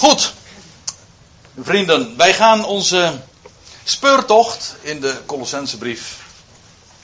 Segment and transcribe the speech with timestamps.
[0.00, 0.32] Goed,
[1.58, 3.20] vrienden, wij gaan onze
[3.84, 6.16] speurtocht in de Colossensebrief,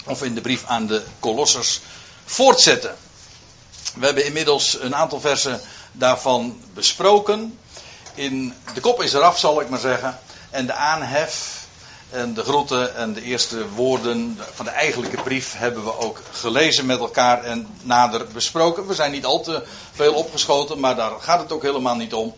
[0.04, 1.80] of in de brief aan de Colossers,
[2.24, 2.96] voortzetten.
[3.94, 5.60] We hebben inmiddels een aantal versen
[5.92, 7.58] daarvan besproken.
[8.14, 10.18] In de kop is eraf, zal ik maar zeggen.
[10.50, 11.66] En de aanhef
[12.10, 16.86] en de groeten en de eerste woorden van de eigenlijke brief hebben we ook gelezen
[16.86, 18.86] met elkaar en nader besproken.
[18.86, 22.34] We zijn niet al te veel opgeschoten, maar daar gaat het ook helemaal niet om.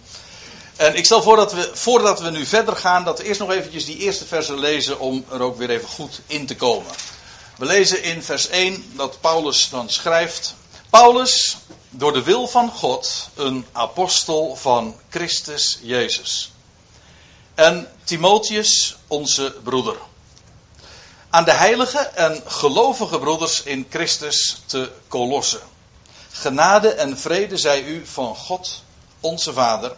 [0.78, 3.50] En ik stel voor dat we, voordat we nu verder gaan, dat we eerst nog
[3.50, 6.92] eventjes die eerste versen lezen om er ook weer even goed in te komen.
[7.56, 10.54] We lezen in vers 1 dat Paulus dan schrijft:
[10.90, 11.56] Paulus,
[11.90, 16.52] door de wil van God, een apostel van Christus Jezus.
[17.54, 19.96] En Timotheus, onze broeder.
[21.30, 25.60] Aan de heilige en gelovige broeders in Christus te Kolossen.
[26.30, 28.82] Genade en vrede zij u van God,
[29.20, 29.96] onze Vader.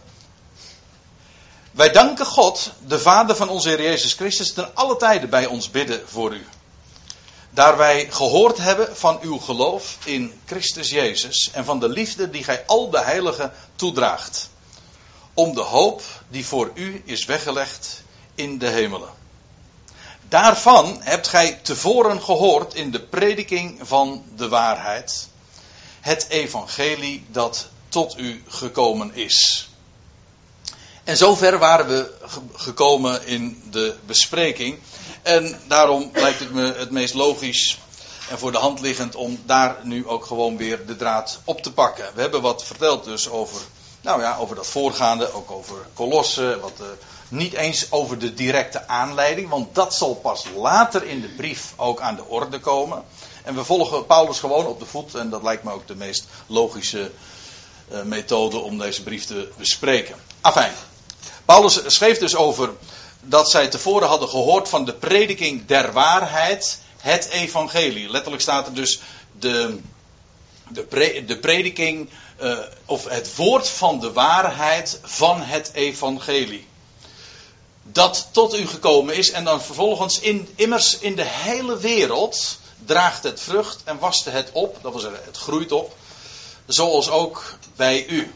[1.71, 5.71] Wij danken God, de Vader van onze Heer Jezus Christus, ten alle tijden bij ons
[5.71, 6.45] bidden voor u.
[7.49, 12.43] Daar wij gehoord hebben van uw geloof in Christus Jezus en van de liefde die
[12.43, 14.49] gij al de heiligen toedraagt.
[15.33, 18.03] Om de hoop die voor u is weggelegd
[18.35, 19.09] in de hemelen.
[20.29, 25.27] Daarvan hebt gij tevoren gehoord in de prediking van de waarheid.
[26.01, 29.69] Het evangelie dat tot u gekomen is.
[31.03, 32.11] En zover waren we
[32.53, 34.79] gekomen in de bespreking.
[35.21, 37.77] En daarom lijkt het me het meest logisch
[38.29, 41.71] en voor de hand liggend om daar nu ook gewoon weer de draad op te
[41.71, 42.05] pakken.
[42.13, 43.61] We hebben wat verteld dus over,
[44.01, 46.87] nou ja, over dat voorgaande, ook over kolossen, wat, uh,
[47.27, 52.01] niet eens over de directe aanleiding, want dat zal pas later in de brief ook
[52.01, 53.03] aan de orde komen.
[53.43, 56.25] En we volgen Paulus gewoon op de voet en dat lijkt me ook de meest
[56.47, 57.11] logische
[57.91, 60.15] uh, methode om deze brief te bespreken.
[60.41, 60.73] Afijn,
[61.45, 62.69] Paulus schreef dus over
[63.21, 68.09] dat zij tevoren hadden gehoord van de prediking der waarheid, het evangelie.
[68.09, 69.01] Letterlijk staat er dus
[69.39, 69.79] de,
[70.69, 72.09] de, de prediking,
[72.41, 76.67] uh, of het woord van de waarheid van het evangelie.
[77.83, 83.23] Dat tot u gekomen is en dan vervolgens in, immers in de hele wereld draagt
[83.23, 85.95] het vrucht en wast het op, dat wil zeggen het groeit op,
[86.65, 88.33] zoals ook bij u.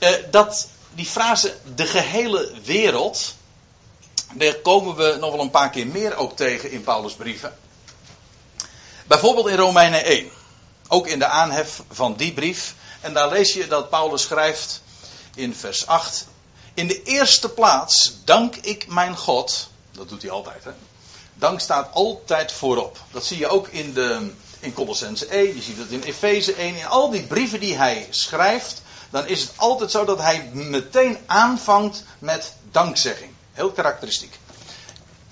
[0.00, 0.68] Uh, dat
[0.98, 3.34] die frase de gehele wereld,
[4.34, 7.58] daar komen we nog wel een paar keer meer ook tegen in Paulus' brieven.
[9.06, 10.30] Bijvoorbeeld in Romeinen 1.
[10.88, 12.74] Ook in de aanhef van die brief.
[13.00, 14.82] En daar lees je dat Paulus schrijft
[15.34, 16.26] in vers 8.
[16.74, 19.68] In de eerste plaats dank ik mijn God.
[19.92, 20.70] Dat doet hij altijd, hè?
[21.34, 22.98] Dank staat altijd voorop.
[23.10, 24.30] Dat zie je ook in, de,
[24.60, 25.54] in Colossense 1.
[25.56, 26.76] Je ziet het in Efeze 1.
[26.76, 31.18] In al die brieven die hij schrijft dan is het altijd zo dat hij meteen
[31.26, 33.32] aanvangt met dankzegging.
[33.52, 34.38] Heel karakteristiek.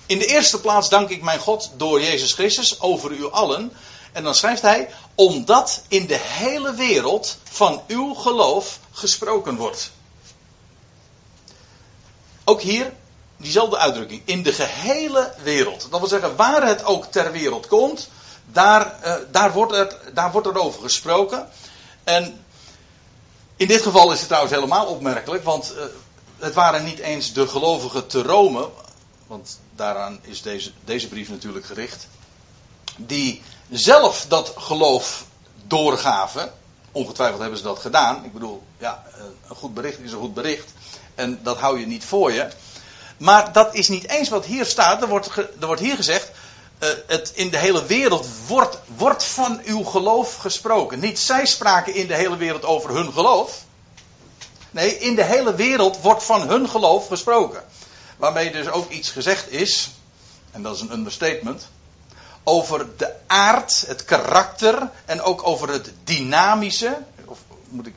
[0.05, 3.71] In de eerste plaats dank ik mijn God door Jezus Christus over u allen.
[4.11, 9.91] En dan schrijft hij, omdat in de hele wereld van uw geloof gesproken wordt.
[12.43, 12.93] Ook hier
[13.37, 14.21] diezelfde uitdrukking.
[14.25, 15.87] In de gehele wereld.
[15.89, 18.09] Dat wil zeggen, waar het ook ter wereld komt,
[18.45, 21.49] daar, uh, daar, wordt, er, daar wordt er over gesproken.
[22.03, 22.45] En
[23.57, 25.83] in dit geval is het trouwens helemaal opmerkelijk, want uh,
[26.37, 28.69] het waren niet eens de gelovigen te Rome,
[29.27, 32.07] want daaraan is deze, deze brief natuurlijk gericht,
[32.95, 35.25] die zelf dat geloof
[35.67, 36.51] doorgaven.
[36.91, 38.25] Ongetwijfeld hebben ze dat gedaan.
[38.25, 39.03] Ik bedoel, ja,
[39.49, 40.71] een goed bericht is een goed bericht.
[41.15, 42.47] En dat hou je niet voor je.
[43.17, 45.01] Maar dat is niet eens wat hier staat.
[45.01, 46.31] Er wordt, er wordt hier gezegd.
[46.79, 50.99] Uh, het in de hele wereld wordt, wordt van uw geloof gesproken.
[50.99, 53.63] Niet zij spraken in de hele wereld over hun geloof.
[54.71, 57.63] Nee, in de hele wereld wordt van hun geloof gesproken.
[58.17, 59.89] Waarmee dus ook iets gezegd is,
[60.51, 61.67] en dat is een understatement,
[62.43, 67.39] over de aard, het karakter en ook over het dynamische, of
[67.69, 67.95] moet ik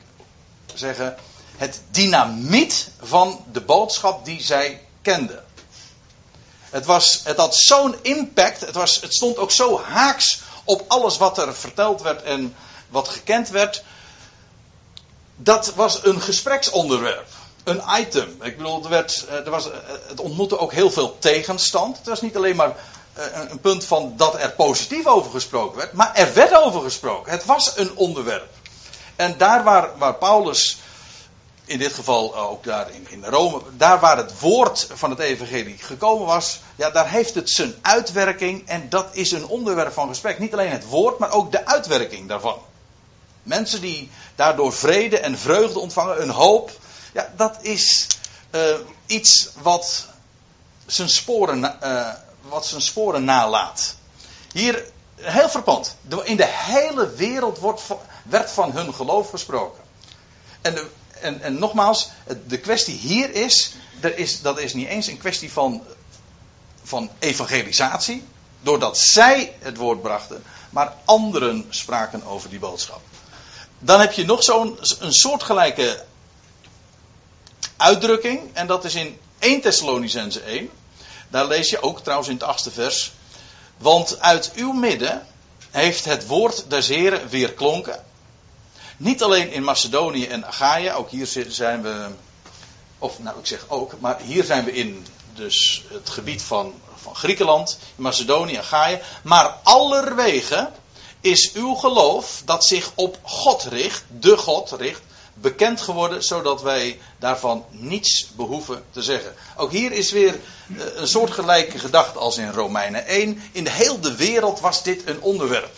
[0.74, 1.16] zeggen,
[1.56, 5.44] het dynamiet van de boodschap die zij kenden.
[6.70, 11.16] Het, was, het had zo'n impact, het, was, het stond ook zo haaks op alles
[11.16, 12.54] wat er verteld werd en
[12.88, 13.82] wat gekend werd.
[15.36, 17.26] Dat was een gespreksonderwerp,
[17.64, 18.36] een item.
[18.42, 21.96] Ik bedoel, er werd, eh, er was, eh, het ontmoette ook heel veel tegenstand.
[21.96, 22.76] Het was niet alleen maar
[23.12, 27.32] eh, een punt van dat er positief over gesproken werd, maar er werd over gesproken.
[27.32, 28.48] Het was een onderwerp.
[29.16, 30.78] En daar waar, waar Paulus
[31.70, 35.78] in dit geval eh, ook daar in, Rome, daar waar het woord van het evangelie
[35.78, 40.38] gekomen was, ja, daar heeft het zijn uitwerking en dat is een onderwerp van gesprek.
[40.38, 42.58] Niet alleen het woord, maar ook de uitwerking daarvan.
[43.42, 46.70] Mensen die daardoor vrede en vreugde ontvangen, een hoop
[47.12, 48.06] Ja, dat is
[48.50, 48.74] uh,
[49.06, 50.06] iets wat
[50.86, 52.08] zijn sporen, uh,
[52.42, 53.94] wat zijn sporen nalaat.
[54.52, 54.84] Hier,
[55.16, 55.96] heel verpand.
[56.22, 57.82] In de hele wereld wordt,
[58.22, 59.82] werd van hun geloof gesproken.
[60.60, 60.86] En, de,
[61.20, 62.10] en, en nogmaals,
[62.46, 65.82] de kwestie hier is, er is, dat is niet eens een kwestie van,
[66.82, 68.24] van evangelisatie.
[68.62, 73.00] Doordat zij het woord brachten, maar anderen spraken over die boodschap.
[73.78, 76.04] Dan heb je nog zo'n een soortgelijke
[77.76, 78.40] uitdrukking.
[78.52, 80.70] En dat is in 1 Thessalonicense 1.
[81.28, 83.12] Daar lees je ook trouwens in het achtste vers.
[83.78, 85.26] Want uit uw midden
[85.70, 88.04] heeft het woord des Heren weer klonken.
[89.00, 92.06] Niet alleen in Macedonië en Achaia, ook hier zijn we,
[92.98, 97.16] of nou ik zeg ook, maar hier zijn we in dus het gebied van, van
[97.16, 99.00] Griekenland, Macedonië, Achaia.
[99.22, 100.70] Maar allerwege
[101.20, 105.02] is uw geloof dat zich op God richt, de God richt,
[105.34, 109.34] bekend geworden, zodat wij daarvan niets behoeven te zeggen.
[109.56, 113.42] Ook hier is weer eh, een soortgelijke gedachte als in Romeinen 1.
[113.52, 115.76] In de hele wereld was dit een onderwerp.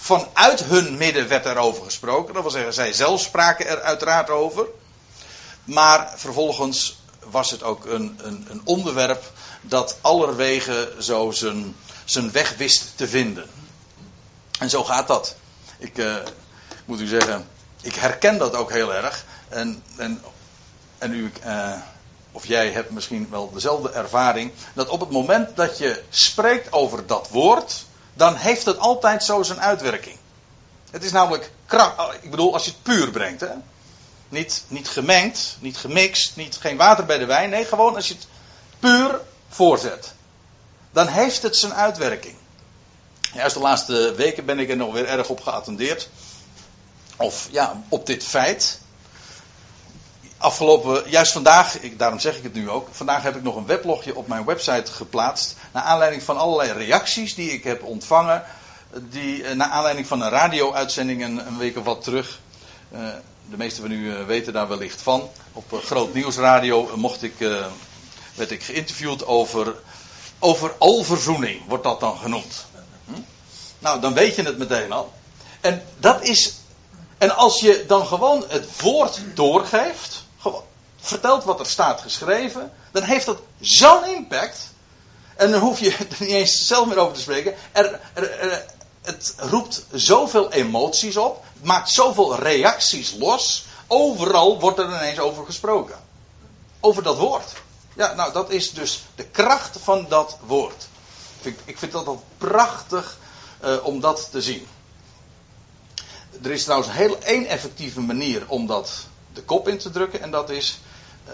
[0.00, 2.34] Vanuit hun midden werd er over gesproken.
[2.34, 4.66] Dat wil zeggen, zij zelf spraken er uiteraard over.
[5.64, 6.98] Maar vervolgens
[7.30, 13.08] was het ook een, een, een onderwerp dat allerwege zo zijn, zijn weg wist te
[13.08, 13.48] vinden.
[14.58, 15.36] En zo gaat dat.
[15.78, 16.16] Ik uh,
[16.84, 17.46] moet u zeggen,
[17.80, 19.24] ik herken dat ook heel erg.
[19.48, 20.22] En, en,
[20.98, 21.72] en u, uh,
[22.32, 24.52] of jij hebt misschien wel dezelfde ervaring.
[24.74, 27.86] Dat op het moment dat je spreekt over dat woord.
[28.18, 30.16] Dan heeft het altijd zo zijn uitwerking.
[30.90, 31.98] Het is namelijk kracht.
[31.98, 33.40] Oh, ik bedoel, als je het puur brengt.
[33.40, 33.52] Hè?
[34.28, 37.50] Niet, niet gemengd, niet gemixt, niet, geen water bij de wijn.
[37.50, 38.26] Nee, gewoon als je het
[38.78, 40.12] puur voorzet.
[40.90, 42.34] Dan heeft het zijn uitwerking.
[43.34, 46.08] Juist de laatste weken ben ik er nog weer erg op geattendeerd.
[47.16, 48.80] Of ja, op dit feit.
[50.38, 52.88] Afgelopen, juist vandaag, ik, daarom zeg ik het nu ook.
[52.90, 55.56] Vandaag heb ik nog een weblogje op mijn website geplaatst.
[55.72, 58.44] Naar aanleiding van allerlei reacties die ik heb ontvangen.
[59.10, 62.40] Die, eh, naar aanleiding van een radio-uitzending een, week of wat terug.
[62.92, 63.08] Uh,
[63.50, 65.28] de meesten van u eh, weten daar wellicht van.
[65.52, 67.34] Op Groot Nieuwsradio mocht ik,
[68.34, 69.74] werd ik geïnterviewd over,
[70.38, 72.66] over alverzoening, wordt dat dan genoemd.
[73.04, 73.20] Hm?
[73.78, 75.12] Nou, dan weet je het meteen al.
[75.60, 76.54] En dat is
[77.18, 80.24] en als je dan gewoon het woord doorgeeft,
[81.08, 84.58] vertelt wat er staat geschreven, dan heeft dat zo'n impact.
[85.36, 87.54] En dan hoef je er niet eens zelf meer over te spreken.
[87.72, 88.64] Er, er,
[89.02, 93.64] het roept zoveel emoties op, maakt zoveel reacties los.
[93.86, 95.98] Overal wordt er ineens over gesproken.
[96.80, 97.52] Over dat woord.
[97.94, 100.86] Ja, nou, dat is dus de kracht van dat woord.
[101.36, 103.18] Ik vind, ik vind dat wel prachtig
[103.64, 104.66] uh, om dat te zien.
[106.42, 108.90] Er is trouwens heel één effectieve manier om dat
[109.32, 110.22] de kop in te drukken.
[110.22, 110.87] En dat is eh,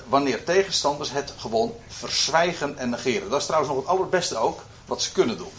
[0.08, 3.30] wanneer tegenstanders het gewoon verzwijgen en negeren.
[3.30, 5.52] Dat is trouwens nog het allerbeste ook wat ze kunnen doen.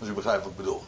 [0.00, 0.84] Als u begrijpt wat ik bedoel.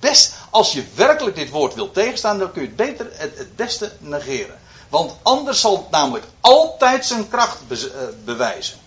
[0.00, 3.92] Best, als je werkelijk dit woord wilt tegenstaan, dan kun je het beter het, beste
[3.98, 4.58] negeren.
[4.88, 7.78] Want anders zal het namelijk altijd zijn kracht eh,
[8.24, 8.78] bewijzen.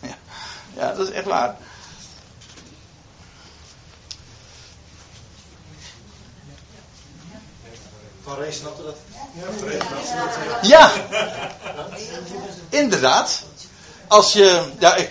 [0.76, 1.56] ja, dat is echt waar.
[8.22, 8.96] Van snapte dat?
[10.62, 10.92] Ja,
[12.68, 13.42] inderdaad.
[14.08, 15.10] Als je, ja, ik,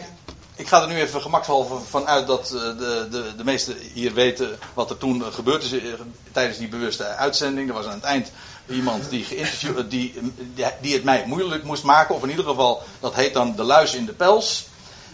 [0.55, 4.13] ik ga er nu even gemakshalve van uit dat eh, de, de, de meesten hier
[4.13, 5.93] weten wat er toen gebeurd is eh,
[6.31, 7.67] tijdens die bewuste uitzending.
[7.67, 8.31] Er was aan het eind
[8.69, 10.13] iemand die, geïnterviewd, eh, die,
[10.81, 13.93] die het mij moeilijk moest maken, of in ieder geval, dat heet dan de luis
[13.93, 14.67] in de pels.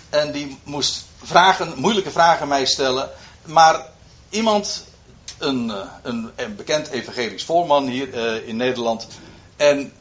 [0.09, 3.09] En die moest vragen, moeilijke vragen mij stellen.
[3.43, 3.85] Maar
[4.29, 4.83] iemand
[5.37, 9.07] een, eh, een, een bekend evangelisch voorman hier uh, in Nederland.
[9.55, 9.93] En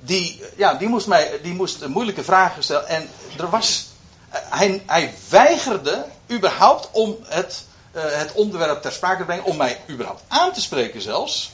[0.00, 2.88] die, ja, die, moest mij, die moest moeilijke vragen stellen.
[2.88, 3.86] En er was,
[4.30, 9.44] eh, hij, hij weigerde überhaupt om het, het onderwerp ter sprake te brengen.
[9.44, 11.50] Om mij überhaupt aan te spreken zelfs.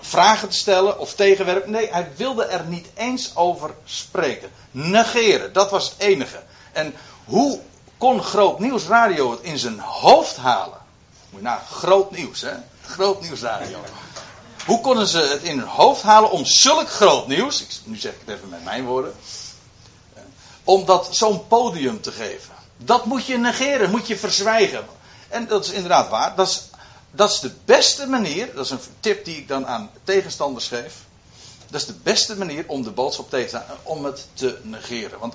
[0.00, 1.70] vragen te stellen of tegenwerpen.
[1.70, 4.50] Nee, hij wilde er niet eens over spreken.
[4.70, 6.42] Negeren, dat was het enige.
[6.72, 6.94] En
[7.24, 7.60] hoe
[7.98, 10.84] kon Groot Nieuws Radio het in zijn hoofd halen?
[11.30, 12.52] Nou, groot nieuws, hè?
[12.82, 13.78] Groot nieuws radio.
[14.66, 18.20] Hoe konden ze het in hun hoofd halen om zulk groot nieuws, nu zeg ik
[18.24, 19.14] het even met mijn woorden,
[20.64, 22.54] om dat zo'n podium te geven?
[22.76, 24.86] Dat moet je negeren, moet je verzwijgen.
[25.28, 26.36] En dat is inderdaad waar.
[26.36, 26.62] Dat is,
[27.10, 30.94] dat is de beste manier, dat is een tip die ik dan aan tegenstanders geef.
[31.70, 35.18] Dat is de beste manier om de boodschap tegen te staan, om het te negeren.
[35.18, 35.34] Want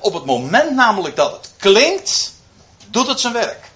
[0.00, 2.32] op het moment namelijk dat het klinkt,
[2.90, 3.71] doet het zijn werk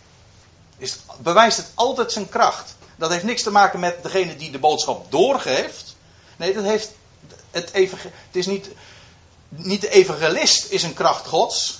[0.79, 2.75] is, bewijst het altijd zijn kracht.
[2.97, 5.97] Dat heeft niks te maken met degene die de boodschap doorgeeft.
[6.37, 6.91] Nee, dat heeft
[7.51, 8.69] het, het is niet,
[9.49, 11.79] niet de evangelist is een kracht Gods.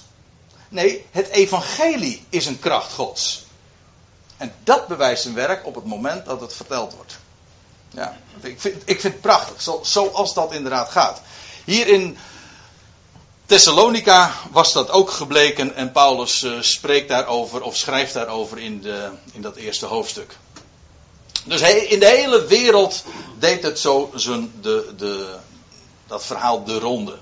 [0.69, 3.45] Nee, het evangelie is een kracht Gods.
[4.37, 7.19] En dat bewijst zijn werk op het moment dat het verteld wordt.
[7.91, 11.21] Ja, ik vind, ik vind het prachtig, zo, zoals dat inderdaad gaat.
[11.65, 12.19] Hier in
[13.47, 19.11] Thessalonica was dat ook gebleken en Paulus uh, spreekt daarover of schrijft daarover in, de,
[19.33, 20.37] in dat eerste hoofdstuk.
[21.45, 23.05] Dus in de hele wereld
[23.39, 25.37] deed het zo zijn, de, de,
[26.07, 27.19] dat verhaal de ronde.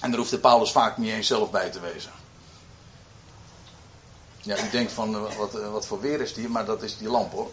[0.00, 2.12] En daar hoefde Paulus vaak niet eens zelf bij te wezen.
[4.42, 6.96] Ja, u denkt van eh, wat, eh, wat voor weer is die, maar dat is
[6.98, 7.50] die lamp hoor.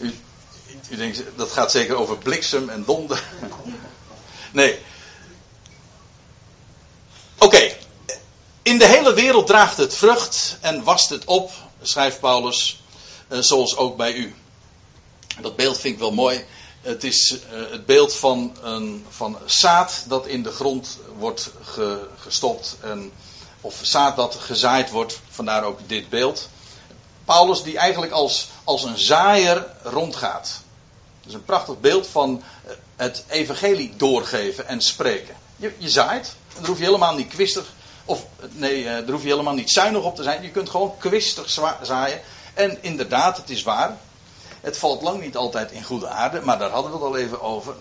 [0.00, 0.14] U,
[0.90, 3.24] u denkt, dat gaat zeker over bliksem en donder.
[4.52, 4.78] Nee.
[7.38, 7.76] Oké.
[8.62, 11.52] In de hele wereld draagt het vrucht en wast het op,
[11.82, 12.82] schrijft Paulus,
[13.28, 14.34] eh, zoals ook bij u.
[15.40, 16.44] Dat beeld vind ik wel mooi.
[16.80, 22.06] Het is uh, het beeld van, een, van zaad dat in de grond wordt ge,
[22.18, 22.76] gestopt.
[22.80, 23.12] En,
[23.60, 26.48] of zaad dat gezaaid wordt, vandaar ook dit beeld.
[27.24, 30.60] Paulus die eigenlijk als, als een zaaier rondgaat.
[31.20, 35.34] Dat is een prachtig beeld van eh, het evangelie doorgeven en spreken.
[35.56, 37.72] Je, je zaait, en daar hoef je helemaal niet kwistig,
[38.04, 40.42] of nee, eh, daar hoef je helemaal niet zuinig op te zijn.
[40.42, 41.50] Je kunt gewoon kwistig
[41.82, 42.20] zaaien.
[42.54, 43.96] En inderdaad, het is waar.
[44.60, 47.42] Het valt lang niet altijd in goede aarde, maar daar hadden we het al even
[47.42, 47.74] over.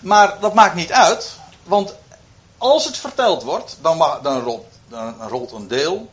[0.00, 1.94] Maar dat maakt niet uit, want
[2.58, 6.10] als het verteld wordt, dan, dan, rolt, dan rolt, een deel,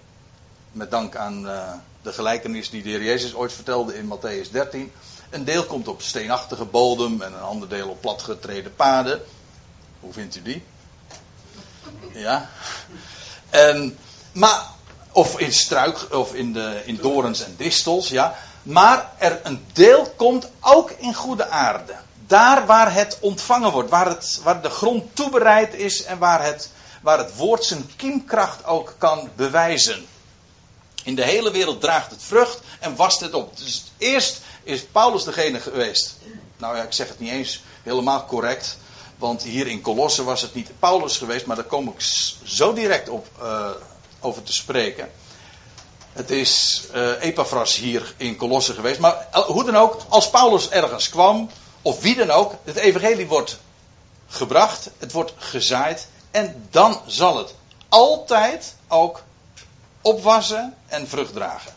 [0.72, 4.91] met dank aan uh, de gelijkenis die de Heer Jezus ooit vertelde in Matthäus 13.
[5.31, 9.21] Een deel komt op steenachtige bodem en een ander deel op platgetreden paden.
[10.00, 10.63] Hoe vindt u die?
[12.13, 12.50] Ja.
[14.31, 14.65] Maar,
[15.11, 18.35] of in struik, of in, de, in dorens en distels, ja.
[18.63, 21.95] Maar er een deel komt ook in goede aarde.
[22.27, 26.69] Daar waar het ontvangen wordt, waar, het, waar de grond toebereid is en waar het,
[27.01, 30.05] waar het woord zijn kiemkracht ook kan bewijzen.
[31.03, 33.57] In de hele wereld draagt het vrucht en wast het op.
[33.57, 36.15] Dus eerst is Paulus degene geweest.
[36.58, 38.77] Nou ja, ik zeg het niet eens helemaal correct.
[39.18, 42.01] Want hier in Colosse was het niet Paulus geweest, maar daar kom ik
[42.44, 43.70] zo direct op uh,
[44.20, 45.12] over te spreken.
[46.13, 49.00] Het is uh, Epaphras hier in Colosse geweest.
[49.00, 51.50] Maar hoe dan ook, als Paulus ergens kwam,
[51.82, 53.60] of wie dan ook, het evangelie wordt
[54.27, 56.08] gebracht, het wordt gezaaid.
[56.32, 57.53] En dan zal het
[57.89, 59.24] altijd ook
[60.01, 61.74] opwassen en vrucht dragen.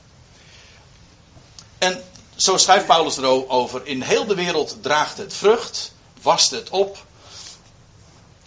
[1.79, 2.05] En
[2.37, 7.05] zo schrijft Paulus erover: in heel de wereld draagt het vrucht, wast het op.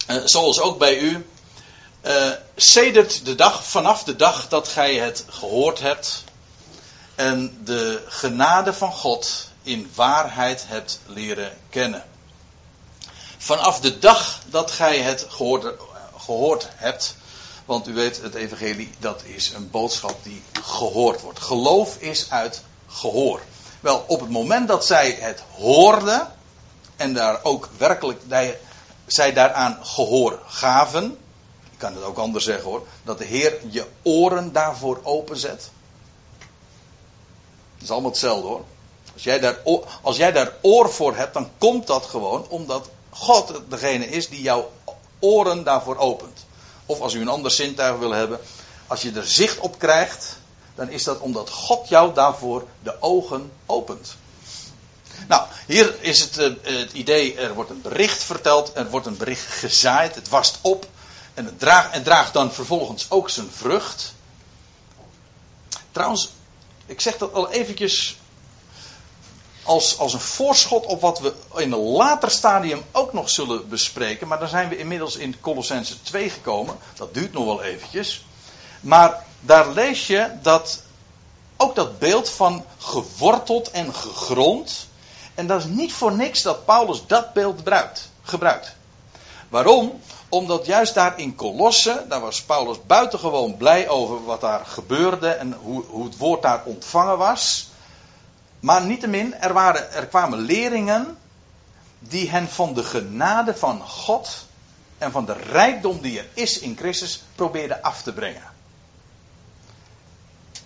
[0.08, 1.25] Uh, zoals ook bij u.
[2.06, 2.32] Uh,
[3.24, 6.24] de dag, vanaf de dag dat gij het gehoord hebt.
[7.15, 12.06] En de genade van God in waarheid hebt leren kennen.
[13.38, 15.74] Vanaf de dag dat gij het gehoord,
[16.17, 17.15] gehoord hebt.
[17.65, 21.39] Want u weet, het evangelie, dat is een boodschap die gehoord wordt.
[21.39, 23.41] Geloof is uit gehoor.
[23.79, 26.36] Wel, op het moment dat zij het hoorden.
[26.96, 28.22] En daar ook werkelijk
[29.05, 31.17] zij daaraan gehoor gaven.
[31.72, 32.88] Ik kan het ook anders zeggen hoor.
[33.03, 35.69] Dat de Heer je oren daarvoor openzet.
[37.74, 38.63] Dat is allemaal hetzelfde hoor.
[39.13, 39.57] Als jij, daar,
[40.01, 44.41] als jij daar oor voor hebt, dan komt dat gewoon omdat God degene is die
[44.41, 44.72] jouw
[45.19, 46.46] oren daarvoor opent.
[46.86, 48.39] Of als u een ander zintuig wil hebben,
[48.88, 50.38] als je er zicht op krijgt,
[50.77, 54.15] dan is dat omdat God jou daarvoor de ogen opent.
[55.27, 59.17] Nou, hier is het, uh, het idee, er wordt een bericht verteld, er wordt een
[59.17, 60.88] bericht gezaaid, het wast op
[61.34, 64.13] en het draagt, en draagt dan vervolgens ook zijn vrucht.
[65.91, 66.31] Trouwens,
[66.86, 68.17] ik zeg dat al eventjes
[69.63, 74.27] als, als een voorschot op wat we in een later stadium ook nog zullen bespreken.
[74.27, 76.77] Maar dan zijn we inmiddels in Colossense 2 gekomen.
[76.96, 78.25] Dat duurt nog wel eventjes.
[78.79, 80.82] Maar daar lees je dat
[81.58, 84.88] ook dat beeld van geworteld en gegrond.
[85.36, 88.10] En dat is niet voor niks dat Paulus dat beeld gebruikt.
[88.22, 88.75] gebruikt.
[89.50, 90.01] Waarom?
[90.29, 95.53] Omdat juist daar in Colosse, daar was Paulus buitengewoon blij over wat daar gebeurde en
[95.53, 97.70] hoe, hoe het woord daar ontvangen was.
[98.60, 101.17] Maar niettemin, er, waren, er kwamen leringen
[102.00, 104.46] die hen van de genade van God
[104.98, 108.56] en van de rijkdom die er is in Christus probeerden af te brengen.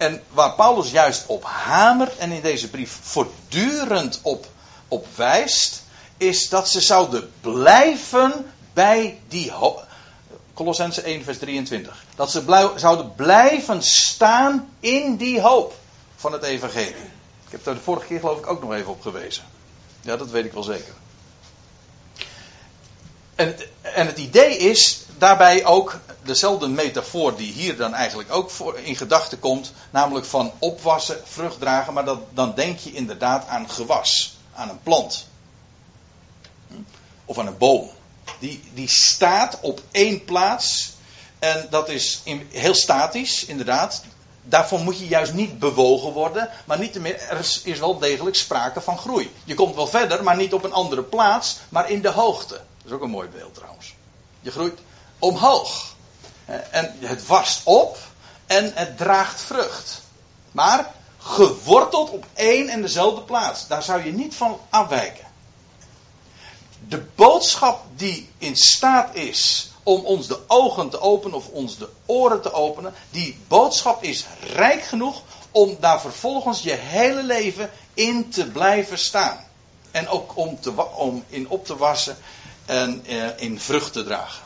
[0.01, 4.47] En waar Paulus juist op hamert en in deze brief voortdurend op,
[4.87, 5.83] op wijst,
[6.17, 9.51] is dat ze zouden blijven bij die.
[10.53, 12.03] Colossense 1, vers 23.
[12.15, 15.75] Dat ze zouden blijven staan in die hoop.
[16.15, 17.09] van het evangelie.
[17.45, 19.43] Ik heb daar de vorige keer geloof ik ook nog even op gewezen.
[20.01, 20.93] Ja, dat weet ik wel zeker.
[23.35, 28.77] En en het idee is daarbij ook dezelfde metafoor die hier dan eigenlijk ook voor
[28.77, 33.69] in gedachten komt, namelijk van opwassen, vrucht dragen, maar dat, dan denk je inderdaad aan
[33.69, 35.27] gewas, aan een plant.
[37.25, 37.89] Of aan een boom.
[38.39, 40.93] Die, die staat op één plaats
[41.41, 44.03] en dat is heel statisch, inderdaad.
[44.43, 48.81] Daarvoor moet je juist niet bewogen worden, maar niet meer, er is wel degelijk sprake
[48.81, 49.31] van groei.
[49.43, 52.53] Je komt wel verder, maar niet op een andere plaats, maar in de hoogte.
[52.53, 53.93] Dat is ook een mooi beeld trouwens.
[54.39, 54.79] Je groeit
[55.19, 55.90] omhoog.
[56.45, 57.97] En het wast op
[58.45, 60.01] en het draagt vrucht.
[60.51, 63.67] Maar geworteld op één en dezelfde plaats.
[63.67, 65.25] Daar zou je niet van afwijken.
[66.87, 71.89] De boodschap die in staat is om ons de ogen te openen of ons de
[72.05, 75.21] oren te openen, die boodschap is rijk genoeg
[75.51, 79.45] om daar vervolgens je hele leven in te blijven staan.
[79.91, 82.17] En ook om, te, om in op te wassen
[82.65, 84.43] en eh, in vrucht te dragen.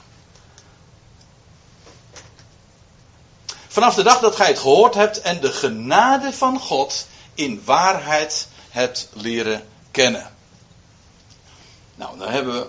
[3.75, 8.48] Vanaf de dag dat gij het gehoord hebt en de genade van God in waarheid
[8.70, 10.36] hebt leren kennen.
[11.96, 12.67] Nou, dan hebben we.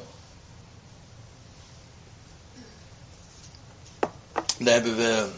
[4.59, 5.29] Dan hebben we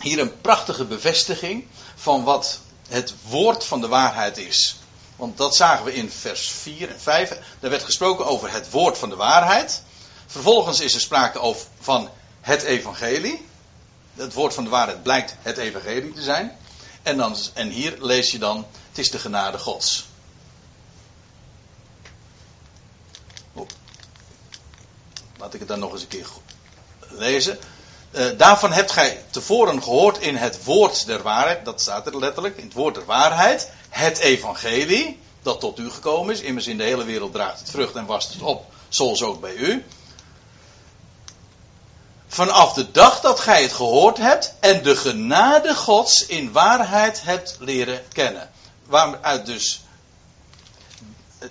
[0.00, 4.76] hier een prachtige bevestiging van wat het woord van de waarheid is.
[5.16, 7.28] Want dat zagen we in vers 4 en 5.
[7.60, 9.82] Daar werd gesproken over het woord van de waarheid.
[10.26, 13.46] Vervolgens is er sprake over van het evangelie.
[14.18, 16.56] Het woord van de waarheid blijkt het evangelie te zijn.
[17.02, 20.06] En, dan, en hier lees je dan, het is de genade gods.
[25.38, 26.26] Laat ik het dan nog eens een keer
[27.08, 27.58] lezen.
[28.10, 32.56] Uh, daarvan hebt gij tevoren gehoord in het woord der waarheid, dat staat er letterlijk,
[32.56, 36.40] in het woord der waarheid, het evangelie, dat tot u gekomen is.
[36.40, 39.54] Immers in de hele wereld draagt het vrucht en wast het op, zoals ook bij
[39.54, 39.84] u.
[42.28, 47.56] Vanaf de dag dat gij het gehoord hebt en de genade Gods in waarheid hebt
[47.60, 48.50] leren kennen.
[48.86, 49.82] Waaruit dus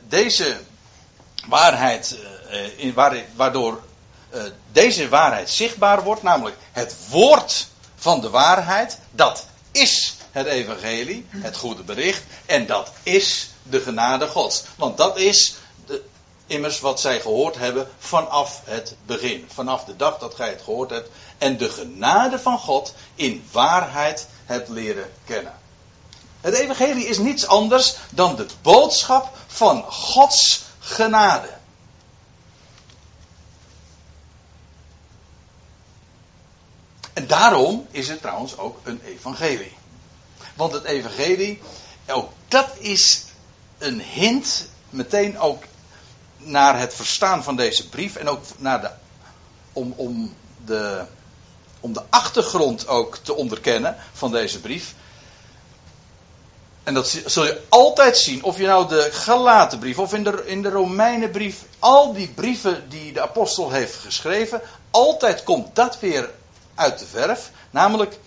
[0.07, 0.57] deze
[1.47, 2.17] waarheid,
[2.79, 3.81] uh, waardoor
[4.33, 11.25] uh, deze waarheid zichtbaar wordt, namelijk het woord van de waarheid, dat is het evangelie,
[11.29, 14.63] het goede bericht, en dat is de genade Gods.
[14.75, 15.55] Want dat is
[16.47, 20.89] immers wat zij gehoord hebben vanaf het begin, vanaf de dag dat gij het gehoord
[20.89, 25.59] hebt, en de genade van God in waarheid hebt leren kennen.
[26.41, 31.49] Het evangelie is niets anders dan de boodschap van Gods genade.
[37.13, 39.75] En daarom is het trouwens ook een evangelie.
[40.55, 41.61] Want het evangelie,
[42.07, 43.23] ook dat is
[43.77, 45.63] een hint meteen ook
[46.47, 48.89] naar het verstaan van deze brief en ook naar de,
[49.73, 51.03] om, om, de,
[51.79, 54.93] om de achtergrond ook te onderkennen van deze brief.
[56.83, 60.61] En dat zul je altijd zien, of je nou de Galatenbrief of in de, in
[60.61, 66.29] de Romeinenbrief, al die brieven die de apostel heeft geschreven, altijd komt dat weer
[66.75, 67.51] uit de verf.
[67.69, 68.19] Namelijk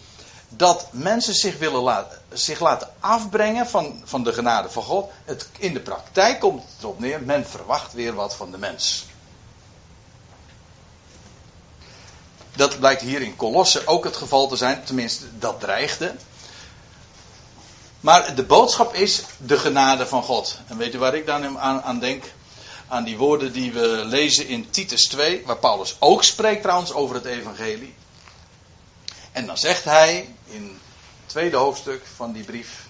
[0.56, 5.10] dat mensen zich willen laten, zich laten afbrengen van, van de genade van God.
[5.24, 9.06] Het, in de praktijk komt het erop neer, men verwacht weer wat van de mens.
[12.56, 16.14] Dat blijkt hier in Kolossen ook het geval te zijn, tenminste dat dreigde.
[18.00, 20.58] Maar de boodschap is de genade van God.
[20.66, 22.24] En weet u waar ik dan aan, aan denk?
[22.88, 27.14] Aan die woorden die we lezen in Titus 2, waar Paulus ook spreekt trouwens over
[27.14, 27.94] het evangelie.
[29.32, 30.62] En dan zegt hij in
[31.20, 32.86] het tweede hoofdstuk van die brief,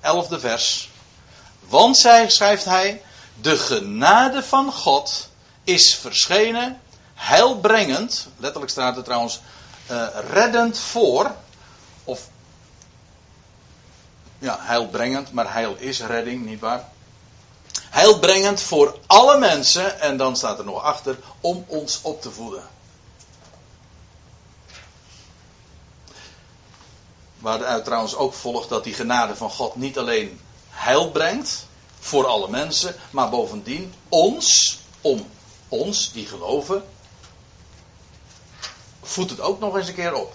[0.00, 0.90] elfde vers.
[1.68, 3.02] Want zij, schrijft hij,
[3.40, 5.28] de genade van God
[5.64, 6.80] is verschenen,
[7.14, 9.40] heilbrengend, letterlijk staat er trouwens,
[9.90, 11.34] uh, reddend voor,
[12.04, 12.20] of
[14.38, 16.88] ja, heilbrengend, maar heil is redding, nietwaar?
[17.90, 22.62] Heilbrengend voor alle mensen, en dan staat er nog achter, om ons op te voeden.
[27.38, 31.66] Waaruit trouwens ook volgt dat die genade van God niet alleen heil brengt
[31.98, 35.26] voor alle mensen, maar bovendien ons, om
[35.68, 36.84] ons die geloven,
[39.02, 40.34] voedt het ook nog eens een keer op.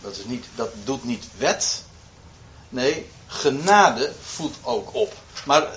[0.00, 1.82] Dat, is niet, dat doet niet wet.
[2.68, 5.14] Nee, genade voedt ook op.
[5.44, 5.68] Maar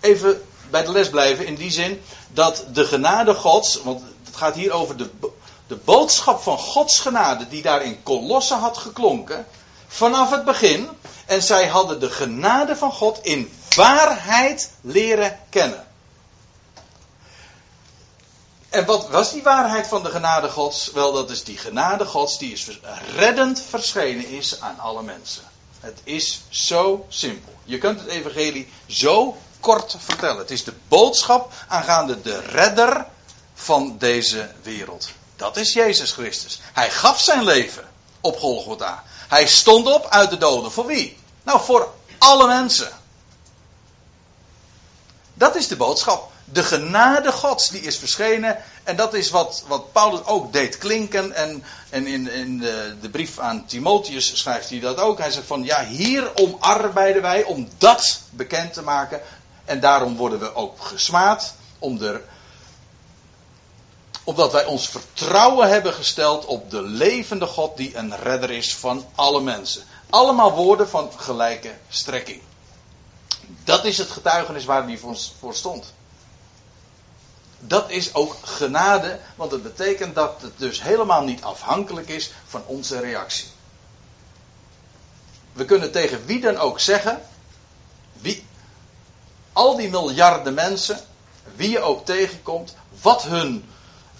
[0.00, 2.02] even bij de les blijven in die zin
[2.32, 5.10] dat de genade Gods, want het gaat hier over de
[5.66, 9.46] de boodschap van Gods genade die daar in Kolossen had geklonken,
[9.86, 10.88] vanaf het begin.
[11.26, 15.86] En zij hadden de genade van God in waarheid leren kennen.
[18.68, 20.92] En wat was die waarheid van de genade Gods?
[20.92, 22.68] Wel, dat is die genade Gods die is
[23.16, 25.42] reddend verschenen is aan alle mensen.
[25.80, 27.52] Het is zo simpel.
[27.64, 30.38] Je kunt het evangelie zo kort vertellen.
[30.38, 33.06] Het is de boodschap aangaande de redder
[33.54, 35.08] van deze wereld.
[35.36, 36.60] Dat is Jezus Christus.
[36.72, 37.88] Hij gaf zijn leven
[38.20, 39.02] op Golgotha.
[39.28, 40.72] Hij stond op uit de doden.
[40.72, 41.18] Voor wie?
[41.42, 42.88] Nou, voor alle mensen.
[45.34, 46.32] Dat is de boodschap.
[46.44, 48.58] De genade Gods die is verschenen.
[48.82, 51.32] En dat is wat, wat Paulus ook deed klinken.
[51.32, 55.18] En, en in, in de, de brief aan Timotheus schrijft hij dat ook.
[55.18, 59.20] Hij zegt van ja, hierom arbeiden wij om dat bekend te maken.
[59.64, 61.54] En daarom worden we ook gesmaad.
[61.78, 62.22] Om er,
[64.24, 69.06] omdat wij ons vertrouwen hebben gesteld op de levende God die een redder is van
[69.14, 69.84] alle mensen.
[70.10, 72.40] Allemaal woorden van gelijke strekking.
[73.64, 74.98] Dat is het getuigenis waar hij
[75.38, 75.92] voor stond.
[77.58, 82.62] Dat is ook genade, want het betekent dat het dus helemaal niet afhankelijk is van
[82.66, 83.46] onze reactie.
[85.52, 87.22] We kunnen tegen wie dan ook zeggen,
[88.12, 88.46] wie,
[89.52, 91.00] al die miljarden mensen,
[91.54, 93.64] wie je ook tegenkomt, wat hun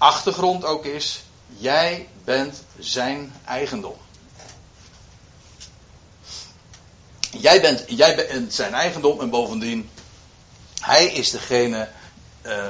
[0.05, 3.97] achtergrond ook is, jij bent zijn eigendom.
[7.31, 9.91] Jij bent, jij bent zijn eigendom en bovendien,
[10.81, 11.89] hij is degene
[12.43, 12.69] uh,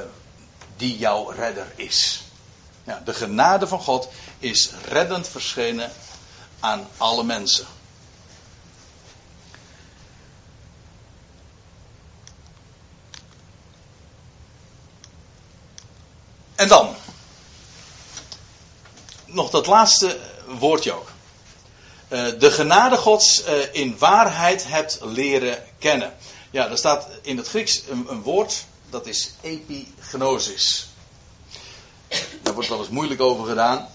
[0.76, 2.22] die jouw redder is.
[3.04, 5.90] De genade van God is reddend verschenen
[6.60, 7.66] aan alle mensen.
[16.54, 16.96] En dan,
[19.34, 21.08] nog dat laatste woordje ook.
[22.08, 26.14] Uh, de genade Gods uh, in waarheid hebt leren kennen.
[26.50, 30.86] Ja, er staat in het Grieks een, woord dat is epignosis.
[32.42, 33.88] Daar wordt wel eens moeilijk over gedaan.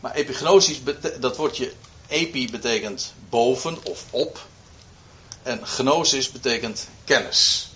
[0.00, 0.80] Maar epignosis,
[1.20, 1.72] dat woordje
[2.08, 4.46] epi betekent boven of op.
[5.42, 7.69] En gnosis betekent kennis.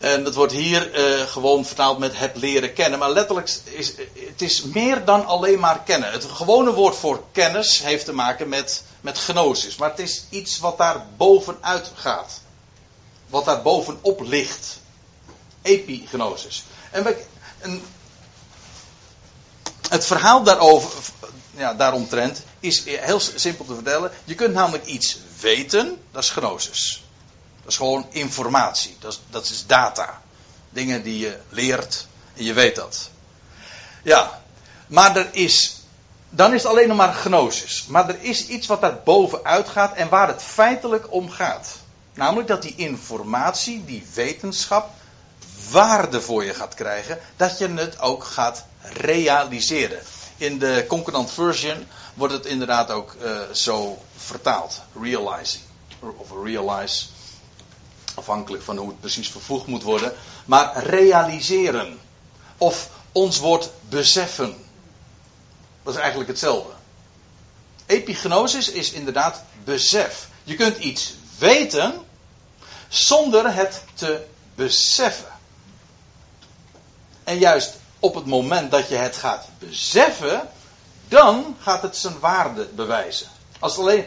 [0.00, 2.98] En dat wordt hier uh, gewoon vertaald met het leren kennen.
[2.98, 3.92] Maar letterlijk is
[4.26, 6.12] het is meer dan alleen maar kennen.
[6.12, 9.76] Het gewone woord voor kennis heeft te maken met, met gnosis.
[9.76, 12.40] Maar het is iets wat daar bovenuit gaat
[13.30, 14.78] wat daar bovenop ligt.
[15.62, 16.64] Epignosis.
[16.90, 17.24] En, we,
[17.58, 17.82] en
[19.88, 20.90] het verhaal daarover,
[21.56, 24.10] ja, daaromtrent is heel simpel te vertellen.
[24.24, 27.02] Je kunt namelijk iets weten, dat is gnosis.
[27.70, 30.22] Dat is gewoon informatie, dat is, dat is data.
[30.70, 32.06] Dingen die je leert
[32.36, 33.10] en je weet dat.
[34.02, 34.42] Ja,
[34.86, 35.80] maar er is,
[36.30, 37.86] dan is het alleen nog maar gnosis.
[37.88, 41.68] Maar er is iets wat daar bovenuit gaat en waar het feitelijk om gaat.
[42.14, 44.90] Namelijk dat die informatie, die wetenschap,
[45.70, 47.18] waarde voor je gaat krijgen.
[47.36, 50.02] Dat je het ook gaat realiseren.
[50.36, 54.80] In de Concordant Version wordt het inderdaad ook uh, zo vertaald.
[55.00, 55.62] Realizing.
[56.00, 57.06] Of realize.
[58.20, 60.12] Afhankelijk van hoe het precies vervoegd moet worden.
[60.44, 61.98] Maar realiseren.
[62.58, 64.64] Of ons wordt beseffen.
[65.82, 66.72] Dat is eigenlijk hetzelfde.
[67.86, 70.28] Epignosis is inderdaad besef.
[70.44, 71.94] Je kunt iets weten
[72.88, 75.32] zonder het te beseffen.
[77.24, 80.48] En juist op het moment dat je het gaat beseffen,
[81.08, 83.28] dan gaat het zijn waarde bewijzen.
[83.58, 84.06] Als alleen,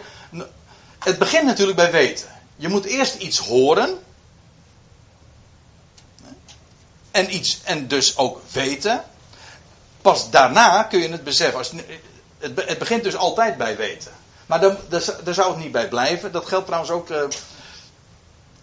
[0.99, 2.32] het begint natuurlijk bij weten.
[2.55, 4.03] Je moet eerst iets horen.
[7.11, 9.03] En, iets, en dus ook weten.
[10.01, 11.57] Pas daarna kun je het beseffen.
[11.57, 11.71] Als,
[12.37, 14.11] het, het begint dus altijd bij weten.
[14.45, 14.77] Maar daar,
[15.23, 16.31] daar, zou het niet bij blijven.
[16.31, 17.09] Dat geldt trouwens ook.
[17.09, 17.23] Uh,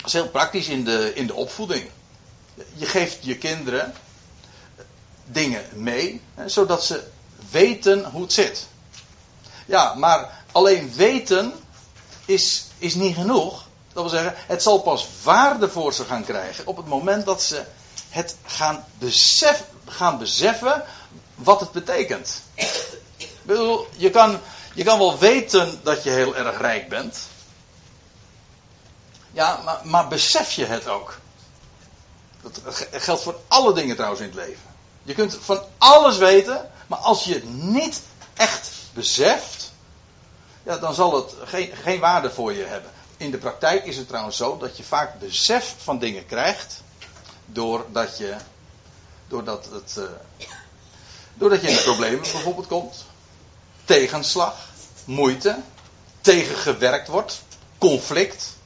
[0.04, 1.90] is heel praktisch in de, in de opvoeding.
[2.74, 3.94] Je geeft je kinderen
[5.24, 7.02] dingen mee, hè, zodat ze
[7.50, 8.66] weten hoe het zit.
[9.66, 11.52] Ja, maar alleen weten
[12.24, 13.68] is, is niet genoeg.
[13.92, 17.42] Dat wil zeggen, het zal pas waarde voor ze gaan krijgen op het moment dat
[17.42, 17.64] ze
[18.08, 18.84] het gaan,
[19.86, 20.84] gaan beseffen
[21.34, 22.40] wat het betekent.
[23.16, 24.40] Ik bedoel, je kan,
[24.74, 27.18] je kan wel weten dat je heel erg rijk bent.
[29.32, 31.18] Ja, maar, maar besef je het ook?
[32.42, 34.62] Dat geldt voor alle dingen trouwens in het leven.
[35.02, 38.00] Je kunt van alles weten, maar als je het niet
[38.34, 39.72] echt beseft,
[40.62, 42.90] ja, dan zal het geen, geen waarde voor je hebben.
[43.20, 46.82] In de praktijk is het trouwens zo dat je vaak besef van dingen krijgt,
[47.46, 48.36] doordat je,
[49.28, 50.48] doordat het, uh,
[51.34, 53.04] doordat je in problemen bijvoorbeeld komt,
[53.84, 54.56] tegenslag,
[55.04, 55.58] moeite.
[56.20, 57.42] tegengewerkt wordt,
[57.78, 58.56] conflict.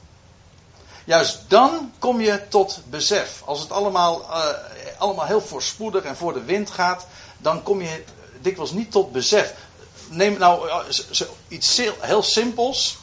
[1.05, 3.41] Juist dan kom je tot besef.
[3.45, 4.49] Als het allemaal, uh,
[4.97, 8.03] allemaal heel voorspoedig en voor de wind gaat, dan kom je
[8.41, 9.53] dikwijls niet tot besef.
[10.09, 10.77] Neem nou uh,
[11.47, 12.97] iets heel simpels,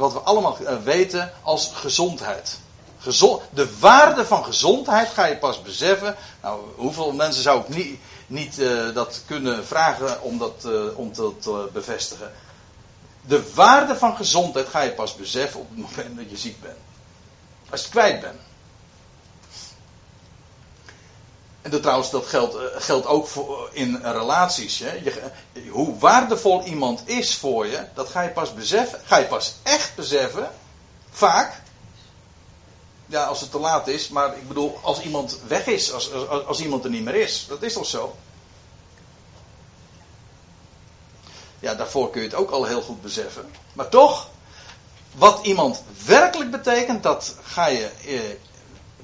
[0.00, 2.58] wat we allemaal uh, weten als gezondheid.
[2.98, 6.16] Gezond, de waarde van gezondheid ga je pas beseffen.
[6.42, 8.60] Nou, hoeveel mensen zou ik niet, niet
[8.94, 12.32] dat kunnen vragen om dat om te bevestigen?
[13.20, 16.78] De waarde van gezondheid ga je pas beseffen op het moment dat je ziek bent.
[17.70, 18.40] Als je het kwijt bent.
[21.70, 24.78] En trouwens, dat geldt, eh, geldt ook voor in relaties.
[24.78, 24.92] Hè.
[24.92, 25.30] Je,
[25.70, 29.00] hoe waardevol iemand is voor je, dat ga je pas beseffen.
[29.04, 30.50] Ga je pas echt beseffen.
[31.10, 31.62] Vaak.
[33.06, 34.08] Ja, als het te laat is.
[34.08, 35.92] Maar ik bedoel, als iemand weg is.
[35.92, 37.46] Als, als, als iemand er niet meer is.
[37.48, 38.16] Dat is toch zo?
[41.60, 43.50] Ja, daarvoor kun je het ook al heel goed beseffen.
[43.72, 44.28] Maar toch,
[45.14, 48.20] wat iemand werkelijk betekent, dat ga je eh,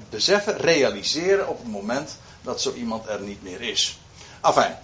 [0.09, 3.97] beseffen, realiseren op het moment dat zo iemand er niet meer is.
[4.41, 4.79] Afijn,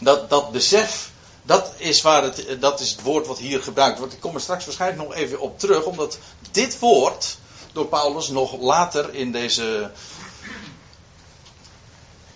[0.00, 1.10] dat, dat besef,
[1.42, 4.12] dat is, waar het, dat is het woord wat hier gebruikt wordt.
[4.12, 6.18] Ik kom er straks waarschijnlijk nog even op terug, omdat
[6.50, 7.36] dit woord
[7.72, 9.90] door Paulus nog later in deze,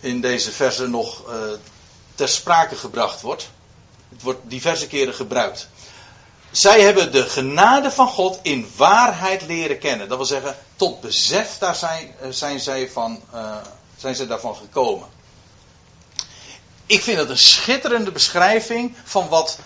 [0.00, 1.34] in deze verse nog uh,
[2.14, 3.50] ter sprake gebracht wordt.
[4.08, 5.68] Het wordt diverse keren gebruikt.
[6.50, 10.08] Zij hebben de genade van God in waarheid leren kennen.
[10.08, 13.56] Dat wil zeggen, tot besef daar zijn, eh, zijn, zij, van, uh,
[14.02, 15.08] zijn zij daarvan gekomen.
[16.86, 19.58] Ik vind het een schitterende beschrijving van wat,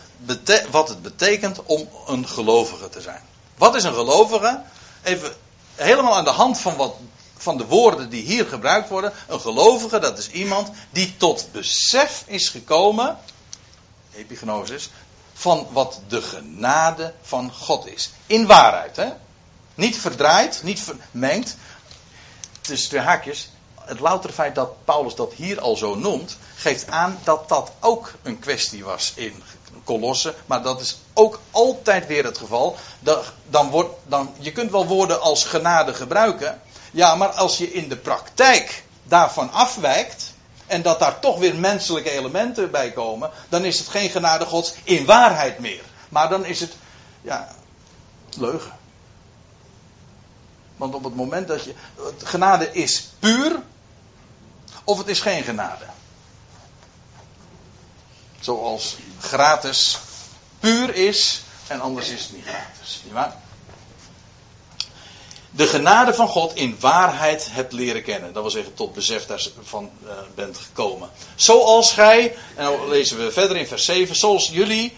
[0.71, 3.23] wat het betekent om een gelovige te zijn.
[3.57, 4.63] Wat is een gelovige?
[5.03, 5.35] Even
[5.75, 6.95] helemaal aan de hand van, wat,
[7.37, 9.13] van de woorden die hier gebruikt worden.
[9.29, 13.19] Een gelovige, dat is iemand die tot besef is gekomen
[14.17, 14.91] epignosis,
[15.33, 18.11] van wat de genade van God is.
[18.27, 19.13] In waarheid, hè?
[19.75, 21.57] Niet verdraaid, niet vermengd.
[22.61, 23.51] Tussen twee haakjes.
[23.87, 28.13] Het loutere feit dat Paulus dat hier al zo noemt, geeft aan dat dat ook
[28.23, 29.43] een kwestie was in
[29.85, 30.35] Kolossen.
[30.47, 32.77] Maar dat is ook altijd weer het geval.
[33.49, 36.61] Dan wordt, dan, je kunt wel woorden als genade gebruiken.
[36.91, 40.35] Ja, maar als je in de praktijk daarvan afwijkt,
[40.67, 44.75] en dat daar toch weer menselijke elementen bij komen, dan is het geen genade Gods
[44.85, 45.83] in waarheid meer.
[46.09, 46.73] Maar dan is het,
[47.23, 47.49] ja,
[48.39, 48.73] leugen.
[50.77, 51.75] Want op het moment dat je.
[52.25, 53.63] Genade is puur,
[54.87, 55.85] of het is geen genade.
[58.41, 59.99] Zoals gratis
[60.61, 63.03] puur is, en anders is het niet gratis.
[65.51, 68.33] De genade van God in waarheid hebt leren kennen.
[68.33, 71.11] Dat wil zeggen, tot besef daarvan uh, bent gekomen.
[71.35, 74.97] Zoals gij, en dan lezen we verder in vers 7, zoals jullie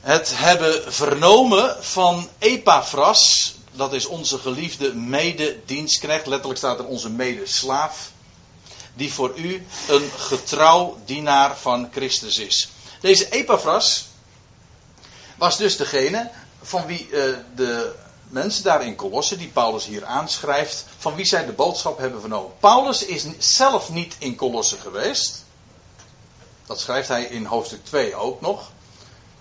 [0.00, 8.10] het hebben vernomen van Epaphras, dat is onze geliefde mededienstknecht, letterlijk staat er onze medeslaaf,
[8.96, 12.68] die voor u een getrouw dienaar van Christus is.
[13.00, 14.06] Deze Epaphras
[15.36, 16.30] was dus degene
[16.62, 17.94] van wie uh, de
[18.28, 22.52] mensen daar in Colosse, die Paulus hier aanschrijft, van wie zij de boodschap hebben vernomen.
[22.60, 25.44] Paulus is zelf niet in Colosse geweest.
[26.66, 28.70] Dat schrijft hij in hoofdstuk 2 ook nog.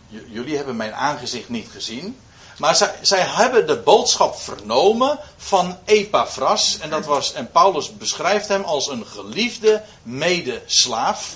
[0.08, 2.20] jullie hebben mijn aangezicht niet gezien.
[2.58, 6.78] Maar zij, zij, hebben de boodschap vernomen van Epaphras.
[6.80, 11.36] En, dat was, en Paulus beschrijft hem als een geliefde medeslaaf.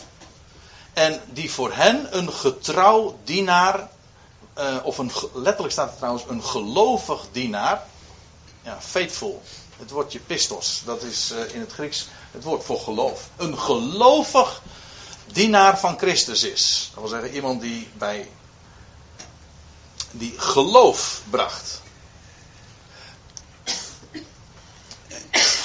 [0.94, 3.90] En die voor hen een getrouw dienaar
[4.58, 7.86] uh, of een, letterlijk staat er trouwens een gelovig dienaar.
[8.64, 9.42] Ja, faithful.
[9.78, 13.30] Het woordje pistos, dat is uh, in het Grieks het woord voor geloof.
[13.38, 14.62] Een gelovig
[15.32, 16.90] dienaar van Christus is.
[16.94, 18.30] Dat wil zeggen iemand die bij
[20.12, 21.82] die geloof bracht.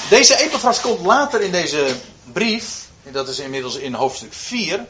[0.08, 1.96] Deze Epaphras komt later in deze
[2.32, 4.86] brief, dat is inmiddels in hoofdstuk 4,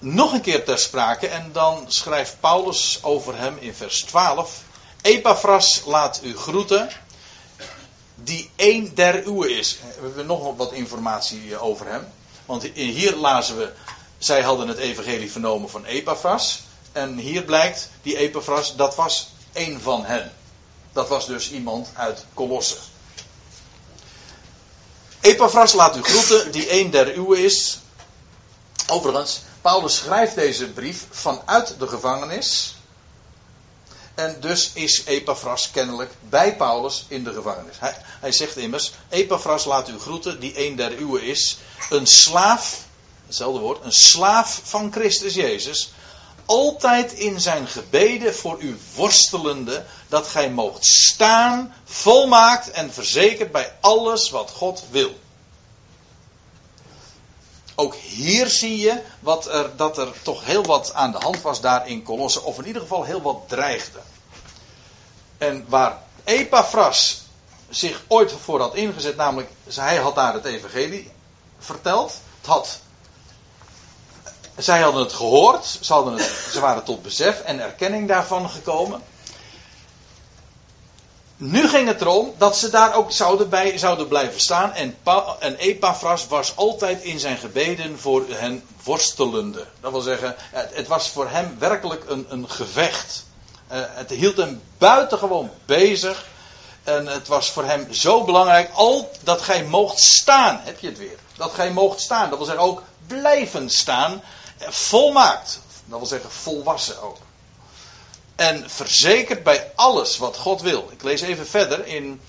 [0.00, 1.26] nog een keer ter sprake.
[1.26, 4.62] En dan schrijft Paulus over hem in vers 12.
[5.02, 6.88] Epaphras laat u groeten.
[8.14, 9.78] Die een der uwe is.
[10.00, 12.08] We hebben nog wat informatie over hem.
[12.46, 13.72] Want hier lazen we.
[14.18, 16.62] Zij hadden het evangelie vernomen van Epaphras.
[16.92, 20.32] En hier blijkt, die Epaphras, dat was één van hen.
[20.92, 22.76] Dat was dus iemand uit Colosse.
[25.20, 27.78] Epaphras laat u groeten, die een der uwe is.
[28.86, 32.74] Overigens, Paulus schrijft deze brief vanuit de gevangenis.
[34.14, 37.76] En dus is Epaphras kennelijk bij Paulus in de gevangenis.
[37.78, 41.58] Hij, hij zegt immers: Epaphras laat u groeten, die een der uwe is.
[41.90, 42.84] Een slaaf,
[43.26, 45.92] hetzelfde woord, een slaaf van Christus Jezus.
[46.50, 53.72] Altijd in zijn gebeden voor u worstelende, dat gij moogt staan, volmaakt en verzekerd bij
[53.80, 55.18] alles wat God wil.
[57.74, 61.60] Ook hier zie je wat er, dat er toch heel wat aan de hand was
[61.60, 64.00] daar in Colosse, of in ieder geval heel wat dreigde.
[65.38, 67.22] En waar Epaphras
[67.68, 71.10] zich ooit voor had ingezet, namelijk hij had daar het evangelie
[71.58, 72.12] verteld.
[72.40, 72.80] Het had,
[74.62, 79.02] zij hadden het gehoord, ze, hadden het, ze waren tot besef en erkenning daarvan gekomen.
[81.36, 84.72] Nu ging het erom dat ze daar ook zouden, bij, zouden blijven staan.
[84.72, 84.96] En,
[85.38, 89.66] en Epaphras was altijd in zijn gebeden voor hen worstelende.
[89.80, 93.24] Dat wil zeggen, het, het was voor hem werkelijk een, een gevecht.
[93.72, 96.26] Uh, het hield hem buitengewoon bezig.
[96.84, 100.60] En het was voor hem zo belangrijk al dat gij moogt staan.
[100.64, 101.18] Heb je het weer?
[101.36, 102.28] Dat gij moogt staan.
[102.28, 104.22] Dat wil zeggen ook blijven staan.
[104.68, 105.60] Volmaakt.
[105.84, 107.18] Dat wil zeggen volwassen ook.
[108.36, 110.88] En verzekerd bij alles wat God wil.
[110.92, 112.20] Ik lees even verder in,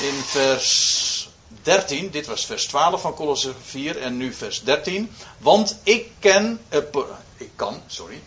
[0.00, 1.28] in vers
[1.62, 2.10] 13.
[2.10, 5.16] Dit was vers 12 van Colosse 4 en nu vers 13.
[5.38, 6.64] Want ik ken.
[6.70, 6.80] Uh,
[7.36, 8.22] ik kan, sorry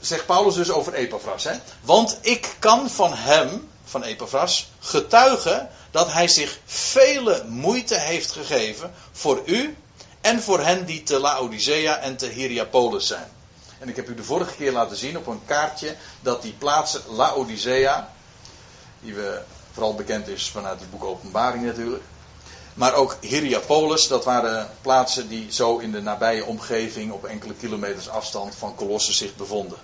[0.00, 1.44] zegt Paulus dus over Epaphras.
[1.44, 1.52] Hè?
[1.80, 8.94] Want ik kan van hem, van Epaphras, getuigen dat hij zich vele moeite heeft gegeven
[9.12, 9.76] voor u
[10.28, 13.28] en voor hen die te Laodicea en te Hierapolis zijn.
[13.78, 17.00] En ik heb u de vorige keer laten zien op een kaartje dat die plaatsen
[17.08, 18.12] Laodicea,
[19.00, 19.40] die we
[19.72, 22.02] vooral bekend is vanuit het boek Openbaring natuurlijk,
[22.74, 28.08] maar ook Hierapolis, dat waren plaatsen die zo in de nabije omgeving op enkele kilometers
[28.08, 29.78] afstand van Colossus zich bevonden.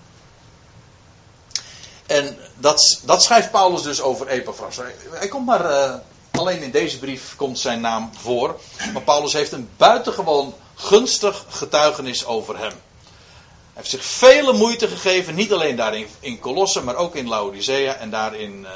[2.06, 4.76] En dat, dat schrijft Paulus dus over Epaphras.
[5.10, 5.94] Hij, komt maar, uh,
[6.38, 8.60] alleen in deze brief komt zijn naam voor.
[8.92, 12.72] Maar Paulus heeft een buitengewoon gunstig getuigenis over hem.
[12.72, 17.28] Hij heeft zich vele moeite gegeven, niet alleen daar in, in Colosse, maar ook in
[17.28, 18.70] Laodicea en daar in uh,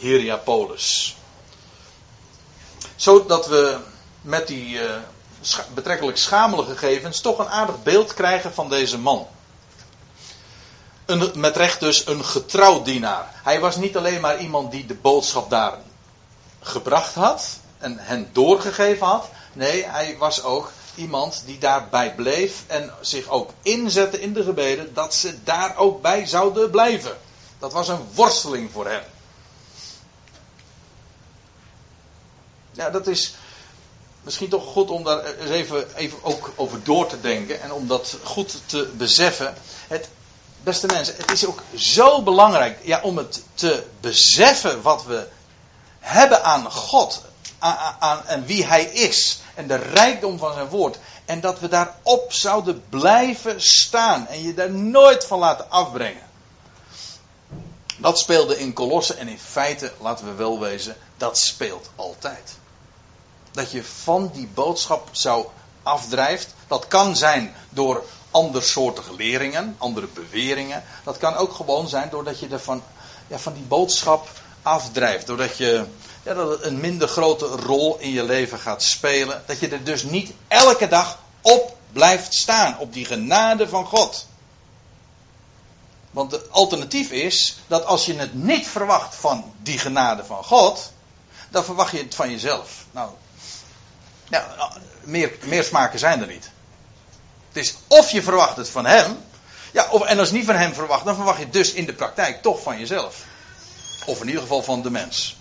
[0.00, 1.16] Hierapolis.
[2.96, 3.78] Zodat we
[4.20, 4.78] met die
[5.40, 9.26] scha betrekkelijk schamele gegevens toch een aardig beeld krijgen van deze man.
[11.06, 13.40] Een, met recht dus een getrouw dienaar.
[13.42, 15.78] Hij was niet alleen maar iemand die de boodschap daar
[16.64, 17.46] gebracht had
[17.78, 19.28] en hen doorgegeven had.
[19.52, 24.94] Nee, hij was ook iemand die daarbij bleef en zich ook inzette in de gebeden
[24.94, 27.16] dat ze daar ook bij zouden blijven.
[27.58, 29.02] Dat was een worsteling voor hem.
[32.72, 33.34] Ja, dat is
[34.22, 37.86] misschien toch goed om daar eens even, even ook over door te denken en om
[37.86, 39.54] dat goed te beseffen.
[39.88, 40.08] Het
[40.62, 45.26] beste mensen, het is ook zo belangrijk ja, om het te beseffen wat we
[46.04, 47.22] hebben aan God
[47.98, 50.98] aan, en wie Hij is en de rijkdom van zijn woord.
[51.24, 56.22] En dat we daarop zouden blijven staan en je daar nooit van laten afbrengen.
[57.96, 62.56] Dat speelde in Kolossen en in feite, laten we wel wezen, dat speelt altijd.
[63.50, 65.46] Dat je van die boodschap zou
[65.82, 66.54] afdrijft.
[66.66, 70.84] Dat kan zijn door andersoortige leringen, andere beweringen.
[71.04, 72.82] Dat kan ook gewoon zijn doordat je er van,
[73.26, 74.28] ja, van die boodschap
[74.64, 75.26] afdrijft.
[75.26, 75.84] Doordat je
[76.22, 79.42] ja, dat het een minder grote rol in je leven gaat spelen.
[79.46, 82.78] Dat je er dus niet elke dag op blijft staan.
[82.78, 84.26] Op die genade van God.
[86.10, 90.92] Want het alternatief is dat als je het niet verwacht van die genade van God,
[91.50, 92.84] dan verwacht je het van jezelf.
[92.90, 93.10] Nou,
[94.28, 96.50] ja, meer, meer smaken zijn er niet.
[97.48, 99.24] Het is of je verwacht het van hem.
[99.72, 101.86] Ja, of, en als je niet van hem verwacht, dan verwacht je het dus in
[101.86, 103.24] de praktijk toch van jezelf.
[104.06, 105.36] Of in ieder geval van de mens.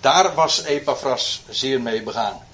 [0.00, 2.46] Daar was Epaphras zeer mee begaan.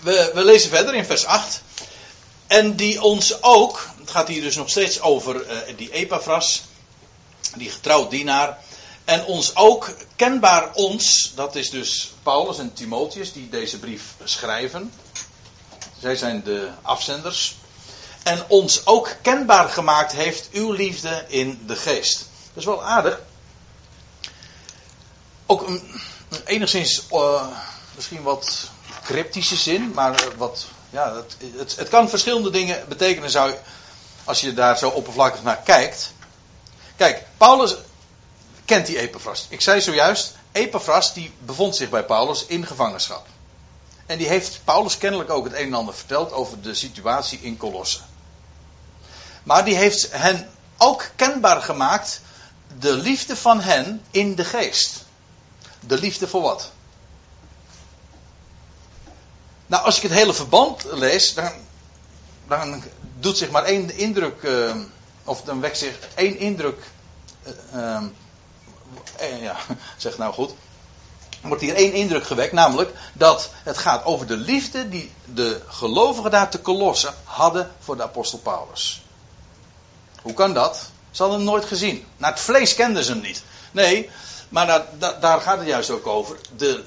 [0.00, 1.62] We, we, lezen verder in vers 8.
[2.46, 6.62] En die ons ook, het gaat hier dus nog steeds over uh, die Epaphras,
[7.54, 8.58] die getrouwd dienaar.
[9.04, 14.92] En ons ook, kenbaar ons, dat is dus Paulus en Timotheus die deze brief schrijven.
[16.00, 17.56] Zij zijn de afzenders.
[18.22, 22.18] En ons ook kenbaar gemaakt heeft uw liefde in de geest.
[22.18, 23.20] Dat is wel aardig.
[25.46, 26.00] Ook een,
[26.44, 27.46] enigszins uh,
[27.94, 28.70] misschien wat
[29.04, 33.54] cryptische zin, maar wat, ja, het, het, het, kan verschillende dingen betekenen zou,
[34.24, 36.12] als je daar zo oppervlakkig naar kijkt.
[36.96, 37.74] Kijk, Paulus
[38.64, 39.46] kent die Epaphras.
[39.48, 43.26] Ik zei zojuist, Epaphras die bevond zich bij Paulus in gevangenschap.
[44.06, 47.56] En die heeft Paulus kennelijk ook het een en ander verteld over de situatie in
[47.56, 48.00] Colosse.
[49.42, 52.20] Maar die heeft hen ook kenbaar gemaakt
[52.78, 55.04] de liefde van hen in de geest.
[55.80, 56.70] De liefde voor wat?
[59.66, 61.34] Nou, als ik het hele verband lees,
[62.48, 62.82] dan,
[63.18, 64.76] doet zich maar één indruk, uh,
[65.24, 66.78] of dan wekt zich één indruk,
[67.74, 68.02] uh,
[69.20, 69.56] uh, ja,
[69.96, 70.54] zeg nou goed,
[71.46, 76.30] wordt hier één indruk gewekt, namelijk dat het gaat over de liefde die de gelovigen
[76.30, 79.02] daar te Kolossen hadden voor de apostel Paulus.
[80.22, 80.90] Hoe kan dat?
[81.10, 82.06] Ze hadden hem nooit gezien.
[82.16, 83.42] Naar het vlees kenden ze hem niet.
[83.72, 84.10] Nee,
[84.48, 86.36] maar daar, daar gaat het juist ook over.
[86.56, 86.84] De,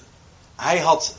[0.55, 1.13] hij had,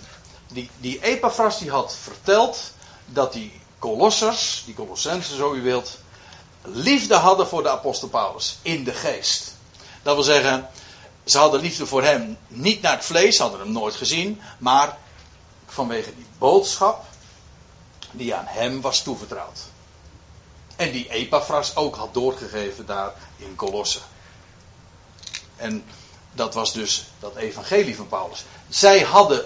[0.49, 2.73] die, die Epaphras die had verteld
[3.07, 5.99] dat die Kolossers, die Colossensen zo u wilt,
[6.63, 9.55] liefde hadden voor de apostel Paulus in de geest.
[10.03, 10.69] Dat wil zeggen,
[11.31, 14.97] ze hadden liefde voor hem niet naar het vlees, hadden hem nooit gezien, maar
[15.67, 17.05] vanwege die boodschap
[18.11, 19.59] die aan hem was toevertrouwd.
[20.77, 23.99] En die Epaphras ook had doorgegeven daar in Colosse.
[25.57, 25.85] En
[26.33, 28.45] dat was dus dat evangelie van Paulus.
[28.69, 29.45] Zij hadden,